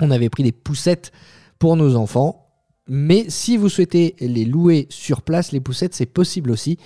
on 0.00 0.10
avait 0.10 0.30
pris 0.30 0.42
des 0.42 0.50
poussettes 0.50 1.12
pour 1.58 1.76
nos 1.76 1.94
enfants. 1.94 2.46
Mais 2.88 3.26
si 3.28 3.58
vous 3.58 3.68
souhaitez 3.68 4.16
les 4.18 4.46
louer 4.46 4.86
sur 4.88 5.20
place, 5.20 5.52
les 5.52 5.60
poussettes, 5.60 5.94
c'est 5.94 6.06
possible 6.06 6.52
aussi. 6.52 6.78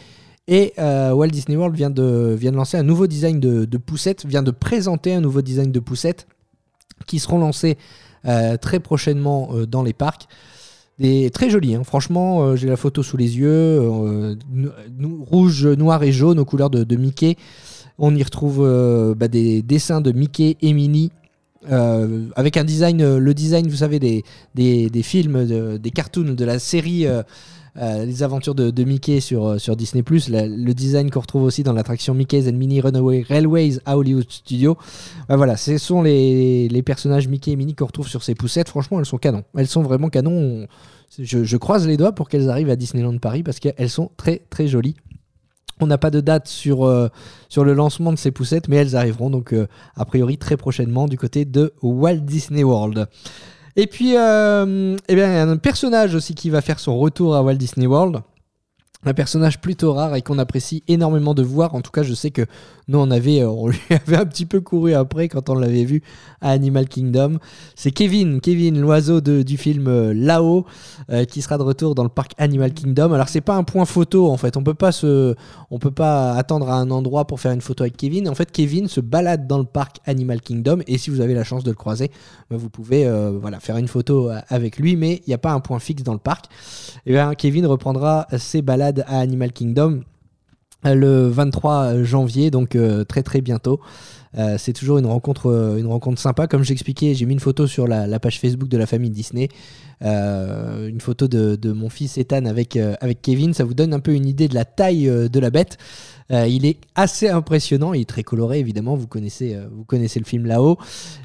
Et 0.48 0.72
euh, 0.80 1.12
Walt 1.12 1.28
Disney 1.28 1.56
World 1.56 1.76
vient 1.76 1.90
de, 1.90 2.34
vient 2.36 2.50
de 2.50 2.56
lancer 2.56 2.76
un 2.76 2.82
nouveau 2.82 3.06
design 3.06 3.38
de, 3.38 3.76
poussettes, 3.76 4.26
vient 4.26 4.42
de 4.42 4.50
présenter 4.50 5.14
un 5.14 5.20
nouveau 5.20 5.42
design 5.42 5.70
de 5.70 5.78
poussettes 5.78 6.26
qui 7.06 7.20
seront 7.20 7.38
lancés 7.38 7.78
très 8.60 8.80
prochainement 8.80 9.64
dans 9.68 9.84
les 9.84 9.92
parcs. 9.92 10.26
Très 11.32 11.50
jolis, 11.50 11.74
hein. 11.74 11.82
franchement, 11.82 12.42
euh, 12.44 12.56
j'ai 12.56 12.68
la 12.68 12.76
photo 12.76 13.02
sous 13.02 13.16
les 13.16 13.36
yeux. 13.38 13.48
euh, 13.50 14.36
rouge, 15.28 15.66
noir 15.66 16.02
et 16.04 16.12
jaune 16.12 16.38
aux 16.38 16.44
couleurs 16.44 16.70
de, 16.70 16.96
Mickey. 16.96 17.36
On 17.98 18.14
y 18.14 18.22
retrouve 18.22 18.60
euh, 18.60 19.14
bah, 19.14 19.28
des 19.28 19.62
dessins 19.62 20.00
de 20.00 20.12
Mickey 20.12 20.56
et 20.62 20.72
Minnie. 20.72 21.10
avec 22.36 22.56
un 22.56 22.64
design, 22.64 23.16
le 23.18 23.34
design, 23.34 23.66
vous 23.68 23.76
savez, 23.76 23.98
des, 23.98 25.02
films, 25.02 25.46
de- 25.46 25.78
des 25.78 25.90
cartoons 25.90 26.34
de 26.34 26.44
la 26.44 26.58
série 26.58 27.06
euh, 27.76 28.04
Les 28.04 28.22
aventures 28.22 28.54
de, 28.54 28.84
Mickey 28.84 29.20
sur, 29.20 29.46
euh, 29.46 29.58
sur 29.58 29.76
Disney+, 29.76 30.02
le 30.08 30.72
design 30.72 31.10
qu'on 31.10 31.20
retrouve 31.20 31.42
aussi 31.42 31.62
dans 31.62 31.72
l'attraction 31.72 32.14
Mickey's 32.14 32.46
and 32.48 32.52
Minnie 32.52 32.80
Runaway 32.80 33.24
Railways 33.26 33.78
à 33.84 33.96
Hollywood 33.98 34.30
Studios. 34.30 34.76
Bah 35.28 35.36
voilà, 35.36 35.56
ce 35.56 35.78
sont 35.78 36.02
les, 36.02 36.68
les 36.68 36.82
personnages 36.82 37.28
Mickey 37.28 37.52
et 37.52 37.56
Minnie 37.56 37.74
qu'on 37.74 37.86
retrouve 37.86 38.08
sur 38.08 38.22
ces 38.22 38.34
poussettes. 38.34 38.68
Franchement, 38.68 38.98
elles 39.00 39.06
sont 39.06 39.18
canons. 39.18 39.44
Elles 39.56 39.68
sont 39.68 39.82
vraiment 39.82 40.08
canons. 40.08 40.30
On- 40.32 40.66
Je, 41.18 41.56
croise 41.56 41.86
les 41.86 41.96
doigts 41.96 42.12
pour 42.12 42.28
qu'elles 42.28 42.50
arrivent 42.50 42.70
à 42.70 42.76
Disneyland 42.76 43.18
Paris 43.18 43.42
parce 43.42 43.58
qu'elles 43.60 43.90
sont 43.90 44.10
très 44.16 44.42
très 44.50 44.66
jolies. 44.66 44.96
On 45.80 45.88
n'a 45.88 45.98
pas 45.98 46.10
de 46.10 46.20
date 46.20 46.46
sur, 46.46 46.84
euh, 46.84 47.08
sur 47.48 47.64
le 47.64 47.74
lancement 47.74 48.12
de 48.12 48.18
ces 48.18 48.30
poussettes, 48.30 48.68
mais 48.68 48.76
elles 48.76 48.94
arriveront 48.94 49.30
donc 49.30 49.52
a 49.96 50.04
priori 50.04 50.38
très 50.38 50.56
prochainement 50.56 51.08
du 51.08 51.18
côté 51.18 51.44
de 51.44 51.72
Walt 51.82 52.18
Disney 52.18 52.62
World. 52.62 53.08
Et 53.76 53.86
puis, 53.86 54.16
euh, 54.16 54.96
eh 55.08 55.14
bien, 55.14 55.26
il 55.26 55.34
y 55.34 55.36
a 55.36 55.42
un 55.42 55.56
personnage 55.56 56.14
aussi 56.14 56.34
qui 56.34 56.50
va 56.50 56.60
faire 56.60 56.78
son 56.78 56.98
retour 56.98 57.34
à 57.34 57.42
Walt 57.42 57.54
Disney 57.54 57.86
World. 57.86 58.22
Un 59.04 59.14
personnage 59.14 59.61
plutôt 59.61 59.92
rare 59.92 60.14
et 60.14 60.23
qu'on 60.23 60.38
apprécie 60.38 60.82
énormément 60.88 61.34
de 61.34 61.42
voir. 61.42 61.75
En 61.75 61.80
tout 61.80 61.90
cas, 61.90 62.02
je 62.02 62.14
sais 62.14 62.30
que 62.30 62.46
nous, 62.88 62.99
on, 62.99 63.11
avait, 63.11 63.40
euh, 63.40 63.49
on 63.49 63.68
lui 63.68 63.78
avait 63.90 64.16
un 64.16 64.26
petit 64.26 64.46
peu 64.46 64.61
couru 64.61 64.94
après 64.94 65.28
quand 65.28 65.49
on 65.49 65.54
l'avait 65.54 65.84
vu 65.84 66.02
à 66.40 66.50
Animal 66.50 66.87
Kingdom. 66.87 67.38
C'est 67.75 67.90
Kevin, 67.90 68.40
Kevin, 68.40 68.80
l'oiseau 68.80 69.20
du 69.20 69.56
film 69.56 69.88
euh, 69.88 70.12
Là-haut, 70.14 70.66
euh, 71.11 71.25
qui 71.25 71.40
sera 71.40 71.56
de 71.56 71.62
retour 71.62 71.94
dans 71.94 72.02
le 72.02 72.08
parc 72.08 72.32
Animal 72.38 72.73
Kingdom. 72.73 73.12
Alors, 73.12 73.28
c'est 73.28 73.40
pas 73.40 73.56
un 73.56 73.64
point 73.64 73.84
photo 73.84 74.30
en 74.30 74.37
fait. 74.37 74.56
On 74.56 74.62
peut 74.62 74.75
pas 74.75 74.92
se, 74.92 75.34
on 75.70 75.78
peut 75.78 75.90
pas 75.90 76.32
attendre 76.32 76.68
à 76.68 76.75
un 76.75 76.90
endroit 76.90 77.26
pour 77.26 77.40
faire 77.40 77.52
une 77.52 77.62
photo 77.62 77.84
avec 77.84 77.96
Kevin. 77.96 78.28
En 78.28 78.34
fait, 78.34 78.50
Kevin 78.52 78.88
se 78.88 79.00
balade 79.00 79.46
dans 79.46 79.58
le 79.58 79.64
parc 79.64 79.99
Animal 80.04 80.40
Kingdom 80.40 80.80
et 80.87 80.99
si 80.99 81.11
vous 81.11 81.20
avez 81.20 81.34
la 81.34 81.44
chance 81.44 81.64
de 81.64 81.70
le 81.70 81.76
croiser, 81.76 82.11
bah, 82.50 82.56
vous 82.58 82.68
pouvez 82.68 83.11
voilà, 83.40 83.61
faire 83.61 83.76
une 83.76 83.88
photo 83.88 84.30
avec 84.49 84.78
lui, 84.78 84.96
mais 84.96 85.23
il 85.26 85.28
n'y 85.28 85.34
a 85.34 85.38
pas 85.38 85.52
un 85.52 85.61
point 85.61 85.78
fixe 85.78 86.02
dans 86.02 86.12
le 86.12 86.18
parc. 86.18 86.46
Et 87.06 87.12
bien, 87.12 87.34
Kevin 87.34 87.66
reprendra 87.66 88.26
ses 88.37 88.62
balades 88.62 88.93
à 89.06 89.18
Animal 89.18 89.52
Kingdom 89.52 90.02
euh, 90.86 90.94
le 90.94 91.28
23 91.28 92.02
janvier, 92.02 92.50
donc 92.50 92.76
euh, 92.76 93.04
très 93.04 93.22
très 93.22 93.40
bientôt. 93.40 93.80
Euh, 94.36 94.56
c'est 94.58 94.72
toujours 94.72 94.98
une 94.98 95.06
rencontre, 95.06 95.50
euh, 95.50 95.76
une 95.76 95.86
rencontre 95.86 96.20
sympa. 96.20 96.46
Comme 96.46 96.64
j'expliquais, 96.64 97.14
j'ai 97.14 97.26
mis 97.26 97.34
une 97.34 97.40
photo 97.40 97.66
sur 97.66 97.86
la, 97.86 98.18
page 98.18 98.40
Facebook 98.40 98.68
de 98.68 98.78
la 98.78 98.86
famille 98.86 99.10
Disney. 99.10 99.48
Euh, 100.02 100.88
une 100.88 101.00
photo 101.00 101.28
de, 101.28 101.72
mon 101.72 101.88
fils 101.88 102.18
Ethan 102.18 102.44
avec, 102.46 102.78
Kevin. 103.22 103.54
Ça 103.54 103.64
vous 103.64 103.74
donne 103.74 103.94
un 103.94 104.00
peu 104.00 104.12
une 104.12 104.26
idée 104.26 104.48
de 104.48 104.54
la 104.54 104.64
taille 104.64 105.06
de 105.06 105.40
la 105.40 105.50
bête. 105.50 105.78
Il 106.30 106.64
est 106.66 106.78
assez 106.94 107.28
impressionnant. 107.28 107.92
Il 107.92 108.02
est 108.02 108.08
très 108.08 108.22
coloré, 108.22 108.58
évidemment. 108.58 108.96
Vous 108.96 109.06
connaissez, 109.06 109.56
le 109.92 110.24
film 110.24 110.46
là-haut. 110.46 110.78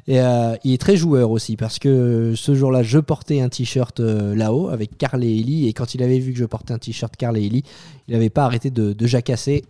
Et 0.06 0.18
il 0.64 0.72
est 0.72 0.80
très 0.80 0.96
joueur 0.96 1.30
aussi 1.30 1.56
parce 1.56 1.78
que 1.78 2.34
ce 2.36 2.54
jour-là, 2.54 2.82
je 2.82 2.98
portais 2.98 3.40
un 3.40 3.48
t-shirt 3.48 4.00
là-haut 4.00 4.68
avec 4.68 4.96
Carl 4.98 5.22
et 5.24 5.38
Ellie. 5.38 5.68
Et 5.68 5.72
quand 5.72 5.94
il 5.94 6.02
avait 6.02 6.18
vu 6.18 6.32
que 6.32 6.38
je 6.38 6.44
portais 6.44 6.72
un 6.72 6.78
t-shirt 6.78 7.16
Carl 7.16 7.36
et 7.36 7.46
Ellie, 7.46 7.64
il 8.08 8.14
n'avait 8.14 8.30
pas 8.30 8.44
arrêté 8.44 8.70
de 8.70 9.06
jacasser 9.06 9.64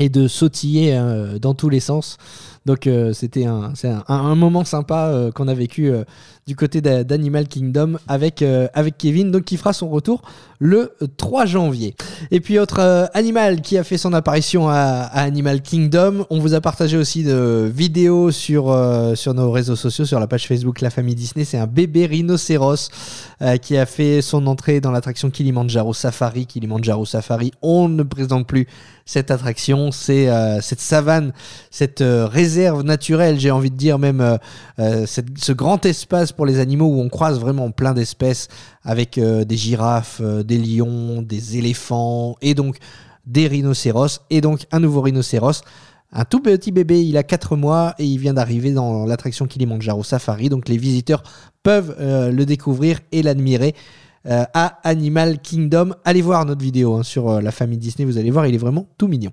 et 0.00 0.08
de 0.08 0.26
sautiller 0.26 0.96
euh, 0.96 1.38
dans 1.38 1.54
tous 1.54 1.68
les 1.68 1.78
sens. 1.78 2.16
Donc 2.66 2.86
euh, 2.86 3.12
c'était 3.14 3.46
un, 3.46 3.72
un, 4.08 4.34
moment 4.34 4.64
sympa 4.64 5.08
euh, 5.08 5.32
qu'on 5.32 5.48
a 5.48 5.54
vécu 5.54 5.90
euh, 5.90 6.04
du 6.46 6.56
côté 6.56 6.82
d'A- 6.82 7.04
d'Animal 7.04 7.48
Kingdom 7.48 7.96
avec, 8.06 8.44
Kevin, 8.98 9.30
donc 9.30 9.44
qui 9.44 9.56
fera 9.56 9.72
son 9.72 9.88
retour 9.88 10.22
le 10.58 10.92
3 11.16 11.46
janvier. 11.46 11.94
Et 12.30 12.40
puis 12.40 12.58
autre 12.58 13.08
animal 13.14 13.62
qui 13.62 13.78
a 13.78 13.84
fait 13.84 13.96
son 13.96 14.12
apparition 14.12 14.68
à, 14.68 14.74
Animal 15.12 15.62
Kingdom, 15.62 16.26
on 16.28 16.38
vous 16.38 16.54
a 16.54 16.60
partagé 16.60 16.96
aussi 16.96 17.22
de 17.24 17.70
vidéos 17.72 18.30
sur, 18.30 18.76
sur 19.14 19.32
nos 19.32 19.50
réseaux 19.50 19.76
sociaux, 19.76 20.04
sur 20.04 20.20
la 20.20 20.26
page 20.26 20.46
Facebook 20.46 20.80
La 20.80 20.90
Famille 20.90 21.14
Disney, 21.14 21.44
c'est 21.44 21.56
un 21.58 21.66
bébé 21.66 22.06
rhinocéros 22.06 22.90
qui 23.62 23.76
a 23.78 23.86
fait 23.86 24.20
son 24.20 24.46
entrée 24.46 24.80
dans 24.80 24.90
l'attraction 24.90 25.30
Kilimanjaro 25.30 25.94
Safari. 25.94 26.46
Kilimanjaro 26.46 27.06
Safari, 27.06 27.52
on 27.62 27.88
ne 27.88 28.02
présente 28.02 28.46
plus 28.46 28.66
cette 29.06 29.30
attraction, 29.30 29.92
c'est 29.92 30.28
cette 30.60 30.80
savane, 30.80 31.32
cette 31.70 32.02
réserve 32.04 32.50
naturelle, 32.84 33.38
j'ai 33.38 33.50
envie 33.50 33.70
de 33.70 33.76
dire 33.76 33.98
même 33.98 34.20
euh, 34.20 34.36
euh, 34.78 35.06
ce 35.06 35.52
grand 35.52 35.84
espace 35.86 36.32
pour 36.32 36.46
les 36.46 36.58
animaux 36.58 36.86
où 36.86 37.00
on 37.00 37.08
croise 37.08 37.38
vraiment 37.38 37.70
plein 37.70 37.94
d'espèces 37.94 38.48
avec 38.82 39.18
euh, 39.18 39.44
des 39.44 39.56
girafes, 39.56 40.20
des 40.20 40.58
lions, 40.58 41.22
des 41.22 41.58
éléphants 41.58 42.36
et 42.42 42.54
donc 42.54 42.76
des 43.26 43.46
rhinocéros 43.46 44.20
et 44.30 44.40
donc 44.40 44.66
un 44.72 44.80
nouveau 44.80 45.00
rhinocéros. 45.00 45.62
Un 46.12 46.24
tout 46.24 46.40
petit 46.40 46.72
bébé, 46.72 47.04
il 47.04 47.16
a 47.16 47.22
4 47.22 47.54
mois 47.54 47.94
et 47.98 48.04
il 48.04 48.18
vient 48.18 48.34
d'arriver 48.34 48.72
dans 48.72 49.06
l'attraction 49.06 49.46
Kilimanjaro 49.46 50.02
Safari. 50.02 50.48
Donc 50.48 50.68
les 50.68 50.76
visiteurs 50.76 51.22
peuvent 51.62 51.94
le 52.00 52.44
découvrir 52.44 52.98
et 53.12 53.22
l'admirer 53.22 53.76
euh, 54.26 54.44
à 54.54 54.78
Animal 54.84 55.38
Kingdom. 55.40 55.94
Allez 56.04 56.22
voir 56.22 56.44
notre 56.44 56.60
vidéo 56.60 56.94
hein, 56.94 57.02
sur 57.02 57.30
euh, 57.30 57.40
la 57.40 57.52
famille 57.52 57.78
Disney, 57.78 58.04
vous 58.04 58.18
allez 58.18 58.30
voir, 58.30 58.46
il 58.46 58.54
est 58.54 58.58
vraiment 58.58 58.86
tout 58.98 59.08
mignon. 59.08 59.30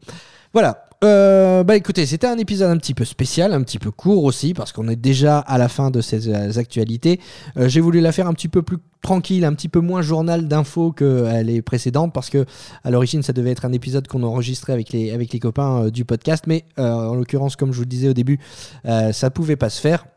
Voilà. 0.53 0.84
Euh, 1.03 1.63
bah 1.63 1.75
écoutez, 1.75 2.08
c'était 2.08 2.25
un 2.25 2.39
épisode 2.39 2.72
un 2.72 2.77
petit 2.77 2.96
peu 2.96 3.06
spécial, 3.06 3.53
un 3.53 3.62
petit 3.62 3.77
peu 3.77 3.91
court 3.91 4.24
aussi, 4.24 4.56
parce 4.56 4.72
qu'on 4.72 4.88
est 4.88 4.96
déjà 4.96 5.38
à 5.38 5.60
la 5.60 5.67
fin 5.67 5.91
de 5.91 6.01
ces 6.01 6.27
euh, 6.29 6.58
actualités. 6.58 7.20
J'ai 7.56 7.82
voulu 7.82 8.00
la 8.00 8.12
faire 8.12 8.27
un 8.27 8.34
petit 8.34 8.48
peu 8.48 8.63
plus 8.63 8.77
tranquille, 9.03 9.46
un 9.46 9.53
petit 9.53 9.70
peu 9.70 9.79
moins 9.79 10.01
journal 10.01 10.48
d'infos 10.48 10.91
que 10.91 11.44
les 11.44 11.62
précédentes, 11.62 12.13
parce 12.13 12.32
que 12.32 12.46
à 12.84 12.89
l'origine 12.89 13.22
ça 13.22 13.32
devait 13.32 13.51
être 13.51 13.65
un 13.65 13.74
épisode 13.74 14.08
qu'on 14.08 14.24
enregistrait 14.24 14.74
avec 14.74 14.91
les, 14.91 15.12
avec 15.12 15.32
les 15.34 15.39
copains 15.39 15.89
du 15.89 16.03
podcast, 16.03 16.46
mais 16.48 16.65
en 16.77 17.13
l'occurrence, 17.13 17.56
comme 17.56 17.72
je 17.72 17.77
vous 17.77 17.84
le 17.84 17.89
disais 17.89 18.10
au 18.10 18.13
début, 18.13 18.39
ça 18.84 19.29
pouvait 19.29 19.56
pas 19.56 19.70
se 19.70 19.79
faire. 19.79 20.08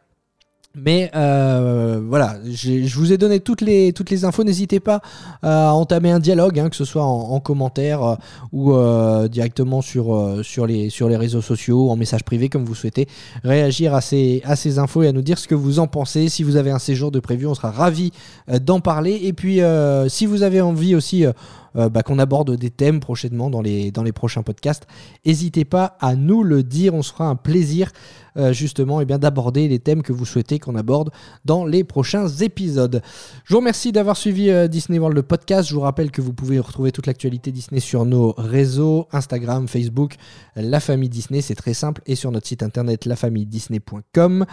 Mais 0.77 1.11
euh, 1.17 2.01
voilà, 2.09 2.37
je 2.45 2.95
vous 2.97 3.13
ai 3.13 3.19
donné 3.19 3.41
toutes 3.41 3.61
les, 3.61 3.93
toutes 3.93 4.09
les 4.09 4.25
infos. 4.25 4.45
N'hésitez 4.45 4.79
pas 4.79 5.01
à 5.43 5.75
entamer 5.75 6.13
un 6.13 6.21
dialogue, 6.21 6.61
hein, 6.61 6.69
que 6.69 6.77
ce 6.77 6.85
soit 6.85 7.05
en, 7.05 7.33
en 7.33 7.41
commentaire 7.41 8.05
euh, 8.05 8.15
ou 8.53 8.73
euh, 8.73 9.27
directement 9.27 9.83
sur, 9.83 10.15
euh, 10.15 10.45
sur, 10.45 10.67
les, 10.67 10.89
sur 10.89 11.09
les 11.09 11.17
réseaux 11.17 11.43
sociaux, 11.43 11.91
en 11.91 11.97
message 11.97 12.23
privé, 12.23 12.49
comme 12.49 12.65
vous 12.65 12.77
souhaitez. 12.77 13.09
Réagir 13.43 13.95
à 13.95 14.01
ces, 14.01 14.43
à 14.45 14.55
ces 14.55 14.79
infos 14.79 15.03
et 15.03 15.09
à 15.09 15.13
nous 15.13 15.23
dire 15.23 15.39
ce 15.39 15.49
que 15.49 15.57
vous 15.57 15.81
en 15.81 15.89
pensez. 15.89 16.29
Si 16.29 16.45
vous 16.45 16.55
avez 16.55 16.71
un 16.71 16.79
séjour 16.79 17.11
de 17.11 17.19
prévu, 17.19 17.49
on 17.49 17.55
sera 17.55 17.73
ravis 17.73 18.13
euh, 18.49 18.61
d'en 18.61 18.79
parler. 18.79 19.19
Et 19.25 19.33
puis, 19.33 19.63
euh, 19.63 20.09
si 20.09 20.25
vous 20.25 20.45
avez 20.45 20.61
envie 20.61 20.95
aussi 20.95 21.27
euh, 21.27 21.33
euh, 21.70 21.70
bah, 21.75 22.03
qu'on 22.03 22.19
aborde 22.19 22.57
des 22.57 22.71
thèmes 22.71 23.01
prochainement 23.01 23.51
dans 23.51 23.63
les, 23.63 23.91
dans 23.91 24.03
les 24.03 24.13
prochains 24.13 24.43
podcasts, 24.43 24.87
n'hésitez 25.25 25.65
pas 25.65 25.97
à 26.01 26.17
nous 26.17 26.43
le 26.43 26.63
dire. 26.63 26.95
On 26.95 27.03
se 27.03 27.13
fera 27.13 27.27
un 27.27 27.37
plaisir 27.37 27.93
euh, 28.37 28.53
justement 28.53 29.01
eh 29.01 29.07
d'aborder 29.07 29.67
les 29.67 29.81
thèmes 29.81 30.03
que 30.03 30.13
vous 30.13 30.25
souhaitez 30.25 30.61
qu'on 30.61 30.77
aborde 30.77 31.11
dans 31.45 31.65
les 31.65 31.83
prochains 31.83 32.29
épisodes. 32.29 33.03
Je 33.45 33.55
vous 33.55 33.59
remercie 33.59 33.91
d'avoir 33.91 34.17
suivi 34.17 34.51
euh, 34.51 34.69
Disney 34.69 34.99
World 34.99 35.17
le 35.17 35.23
podcast. 35.23 35.69
Je 35.69 35.75
vous 35.75 35.81
rappelle 35.81 36.13
que 36.13 36.21
vous 36.21 36.33
pouvez 36.33 36.61
retrouver 36.61 36.93
toute 36.93 37.07
l'actualité 37.07 37.51
Disney 37.51 37.81
sur 37.81 38.05
nos 38.07 38.33
réseaux 38.39 39.09
Instagram, 39.13 39.67
Facebook, 39.67 40.15
La 40.55 40.79
Famille 40.79 41.09
Disney, 41.09 41.41
c'est 41.41 41.57
très 41.57 41.75
simple, 41.75 42.03
et 42.07 42.15
sur 42.15 42.31
notre 42.31 42.47
site 42.47 42.63
internet 42.63 43.05
lafamilledisney.com. 43.05 44.47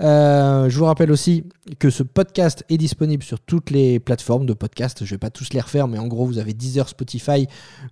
Euh, 0.00 0.68
je 0.68 0.78
vous 0.78 0.84
rappelle 0.84 1.10
aussi 1.10 1.44
que 1.78 1.88
ce 1.88 2.02
podcast 2.02 2.64
est 2.68 2.78
disponible 2.78 3.22
sur 3.22 3.40
toutes 3.40 3.70
les 3.70 3.98
plateformes 3.98 4.44
de 4.44 4.52
podcast. 4.52 5.04
Je 5.04 5.14
vais 5.14 5.18
pas 5.18 5.30
tous 5.30 5.52
les 5.54 5.60
refaire, 5.60 5.88
mais 5.88 5.98
en 5.98 6.06
gros, 6.06 6.26
vous 6.26 6.38
avez 6.38 6.52
Deezer, 6.62 6.88
Spotify, 6.88 7.46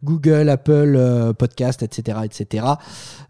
Google, 0.04 0.48
Apple, 0.48 0.94
euh, 0.96 1.32
Podcast, 1.32 1.82
etc., 1.82 2.18
etc. 2.24 2.66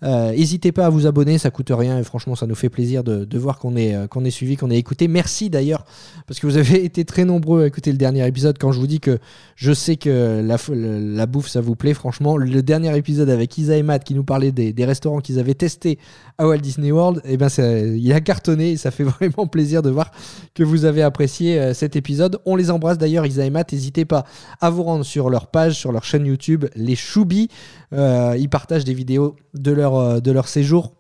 Euh, 0.03 0.33
N'hésitez 0.33 0.73
pas 0.73 0.87
à 0.87 0.91
vous 0.91 1.07
abonner, 1.07 1.39
ça 1.39 1.51
coûte 1.51 1.73
rien 1.75 1.99
et 1.99 2.05
franchement, 2.05 2.37
ça 2.37 2.47
nous 2.47 2.55
fait 2.55 2.69
plaisir 2.69 3.03
de, 3.03 3.39
voir 3.39 3.59
qu'on 3.59 3.77
est, 3.77 3.95
euh, 3.95 4.07
qu'on 4.07 4.25
est 4.25 4.31
suivi, 4.31 4.57
qu'on 4.57 4.71
est 4.71 4.77
écouté. 4.77 5.09
Merci 5.09 5.51
d'ailleurs, 5.51 5.85
parce 6.27 6.39
que 6.39 6.47
vous 6.47 6.57
avez 6.57 6.85
été 6.85 7.05
très 7.05 7.25
nombreux 7.25 7.63
à 7.63 7.67
écouter 7.67 7.91
le 7.91 7.99
dernier 7.99 8.27
épisode. 8.27 8.59
Quand 8.59 8.73
je 8.73 8.79
vous 8.79 8.87
dis 8.87 9.01
que 9.01 9.19
je 9.57 9.73
sais 9.73 9.97
que 9.97 10.43
la, 10.43 11.27
bouffe, 11.27 11.49
ça 11.49 11.61
vous 11.61 11.77
plaît, 11.77 11.95
franchement, 11.95 12.37
le 12.37 12.63
dernier 12.63 12.97
épisode 12.97 13.31
avec 13.31 13.57
Isa 13.57 13.77
et 13.77 13.83
Matt 13.83 14.05
qui 14.05 14.15
nous 14.15 14.25
parlaient 14.25 14.53
des, 14.53 14.85
restaurants 14.85 15.21
qu'ils 15.21 15.39
avaient 15.39 15.55
testés 15.55 15.99
à 16.39 16.47
Walt 16.47 16.59
Disney 16.59 16.91
World, 16.91 17.21
et 17.25 17.37
ben 17.37 17.49
ça- 17.49 17.79
il 17.79 18.13
a 18.13 18.21
cartonné 18.21 18.73
et 18.73 18.77
ça 18.77 18.91
fait 18.91 19.05
vraiment 19.21 19.47
plaisir 19.47 19.83
de 19.83 19.91
voir 19.91 20.11
que 20.55 20.63
vous 20.63 20.85
avez 20.85 21.03
apprécié 21.03 21.75
cet 21.75 21.97
épisode. 21.97 22.41
On 22.45 22.57
les 22.57 22.71
embrasse 22.71 22.99
d'ailleurs, 22.99 23.27
Isa 23.27 23.45
et 23.45 23.51
Matt. 23.51 23.73
N'hésitez 23.73 24.05
pas 24.05 24.25
à 24.61 24.71
vous 24.71 24.83
rendre 24.83 25.05
sur 25.05 25.30
leur 25.31 25.47
page, 25.49 25.75
sur 25.75 25.93
leur 25.93 26.05
chaîne 26.05 26.27
YouTube, 26.27 26.67
les 26.75 26.97
Choubis. 26.97 27.49
Euh, 27.93 28.37
ils 28.39 28.49
partagent 28.49 28.85
des 28.85 28.95
vidéos 28.95 29.37
de 29.55 29.73
leur, 29.73 29.97
euh, 29.97 30.21
de 30.21 30.31
leur 30.31 30.49
séjour. 30.49 30.95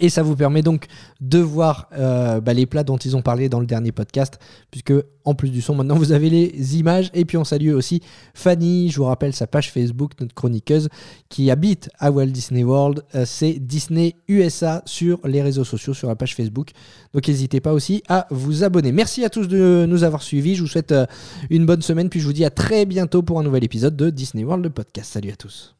Et 0.00 0.08
ça 0.08 0.22
vous 0.22 0.36
permet 0.36 0.62
donc 0.62 0.86
de 1.20 1.38
voir 1.38 1.88
euh, 1.96 2.40
bah, 2.40 2.52
les 2.52 2.66
plats 2.66 2.84
dont 2.84 2.96
ils 2.96 3.16
ont 3.16 3.22
parlé 3.22 3.48
dans 3.48 3.60
le 3.60 3.66
dernier 3.66 3.92
podcast, 3.92 4.38
puisque 4.70 4.92
en 5.24 5.34
plus 5.34 5.50
du 5.50 5.62
son, 5.62 5.74
maintenant 5.74 5.96
vous 5.96 6.12
avez 6.12 6.30
les 6.30 6.76
images. 6.76 7.10
Et 7.14 7.24
puis 7.24 7.36
on 7.36 7.44
salue 7.44 7.72
aussi 7.72 8.00
Fanny, 8.34 8.90
je 8.90 8.96
vous 8.96 9.04
rappelle 9.04 9.32
sa 9.32 9.46
page 9.46 9.70
Facebook, 9.70 10.12
notre 10.20 10.34
chroniqueuse, 10.34 10.88
qui 11.28 11.50
habite 11.50 11.90
à 11.98 12.10
Walt 12.10 12.26
Disney 12.26 12.64
World. 12.64 13.02
Euh, 13.14 13.24
C'est 13.26 13.54
Disney 13.54 14.16
USA 14.28 14.82
sur 14.84 15.20
les 15.24 15.42
réseaux 15.42 15.64
sociaux, 15.64 15.94
sur 15.94 16.08
la 16.08 16.16
page 16.16 16.34
Facebook. 16.34 16.70
Donc 17.12 17.26
n'hésitez 17.26 17.60
pas 17.60 17.72
aussi 17.72 18.02
à 18.08 18.26
vous 18.30 18.64
abonner. 18.64 18.92
Merci 18.92 19.24
à 19.24 19.30
tous 19.30 19.48
de 19.48 19.86
nous 19.88 20.04
avoir 20.04 20.22
suivis. 20.22 20.56
Je 20.56 20.62
vous 20.62 20.68
souhaite 20.68 20.92
euh, 20.92 21.06
une 21.50 21.66
bonne 21.66 21.82
semaine, 21.82 22.08
puis 22.08 22.20
je 22.20 22.26
vous 22.26 22.32
dis 22.32 22.44
à 22.44 22.50
très 22.50 22.84
bientôt 22.84 23.22
pour 23.22 23.38
un 23.38 23.42
nouvel 23.42 23.64
épisode 23.64 23.96
de 23.96 24.10
Disney 24.10 24.44
World 24.44 24.68
podcast. 24.70 25.12
Salut 25.12 25.30
à 25.30 25.36
tous. 25.36 25.74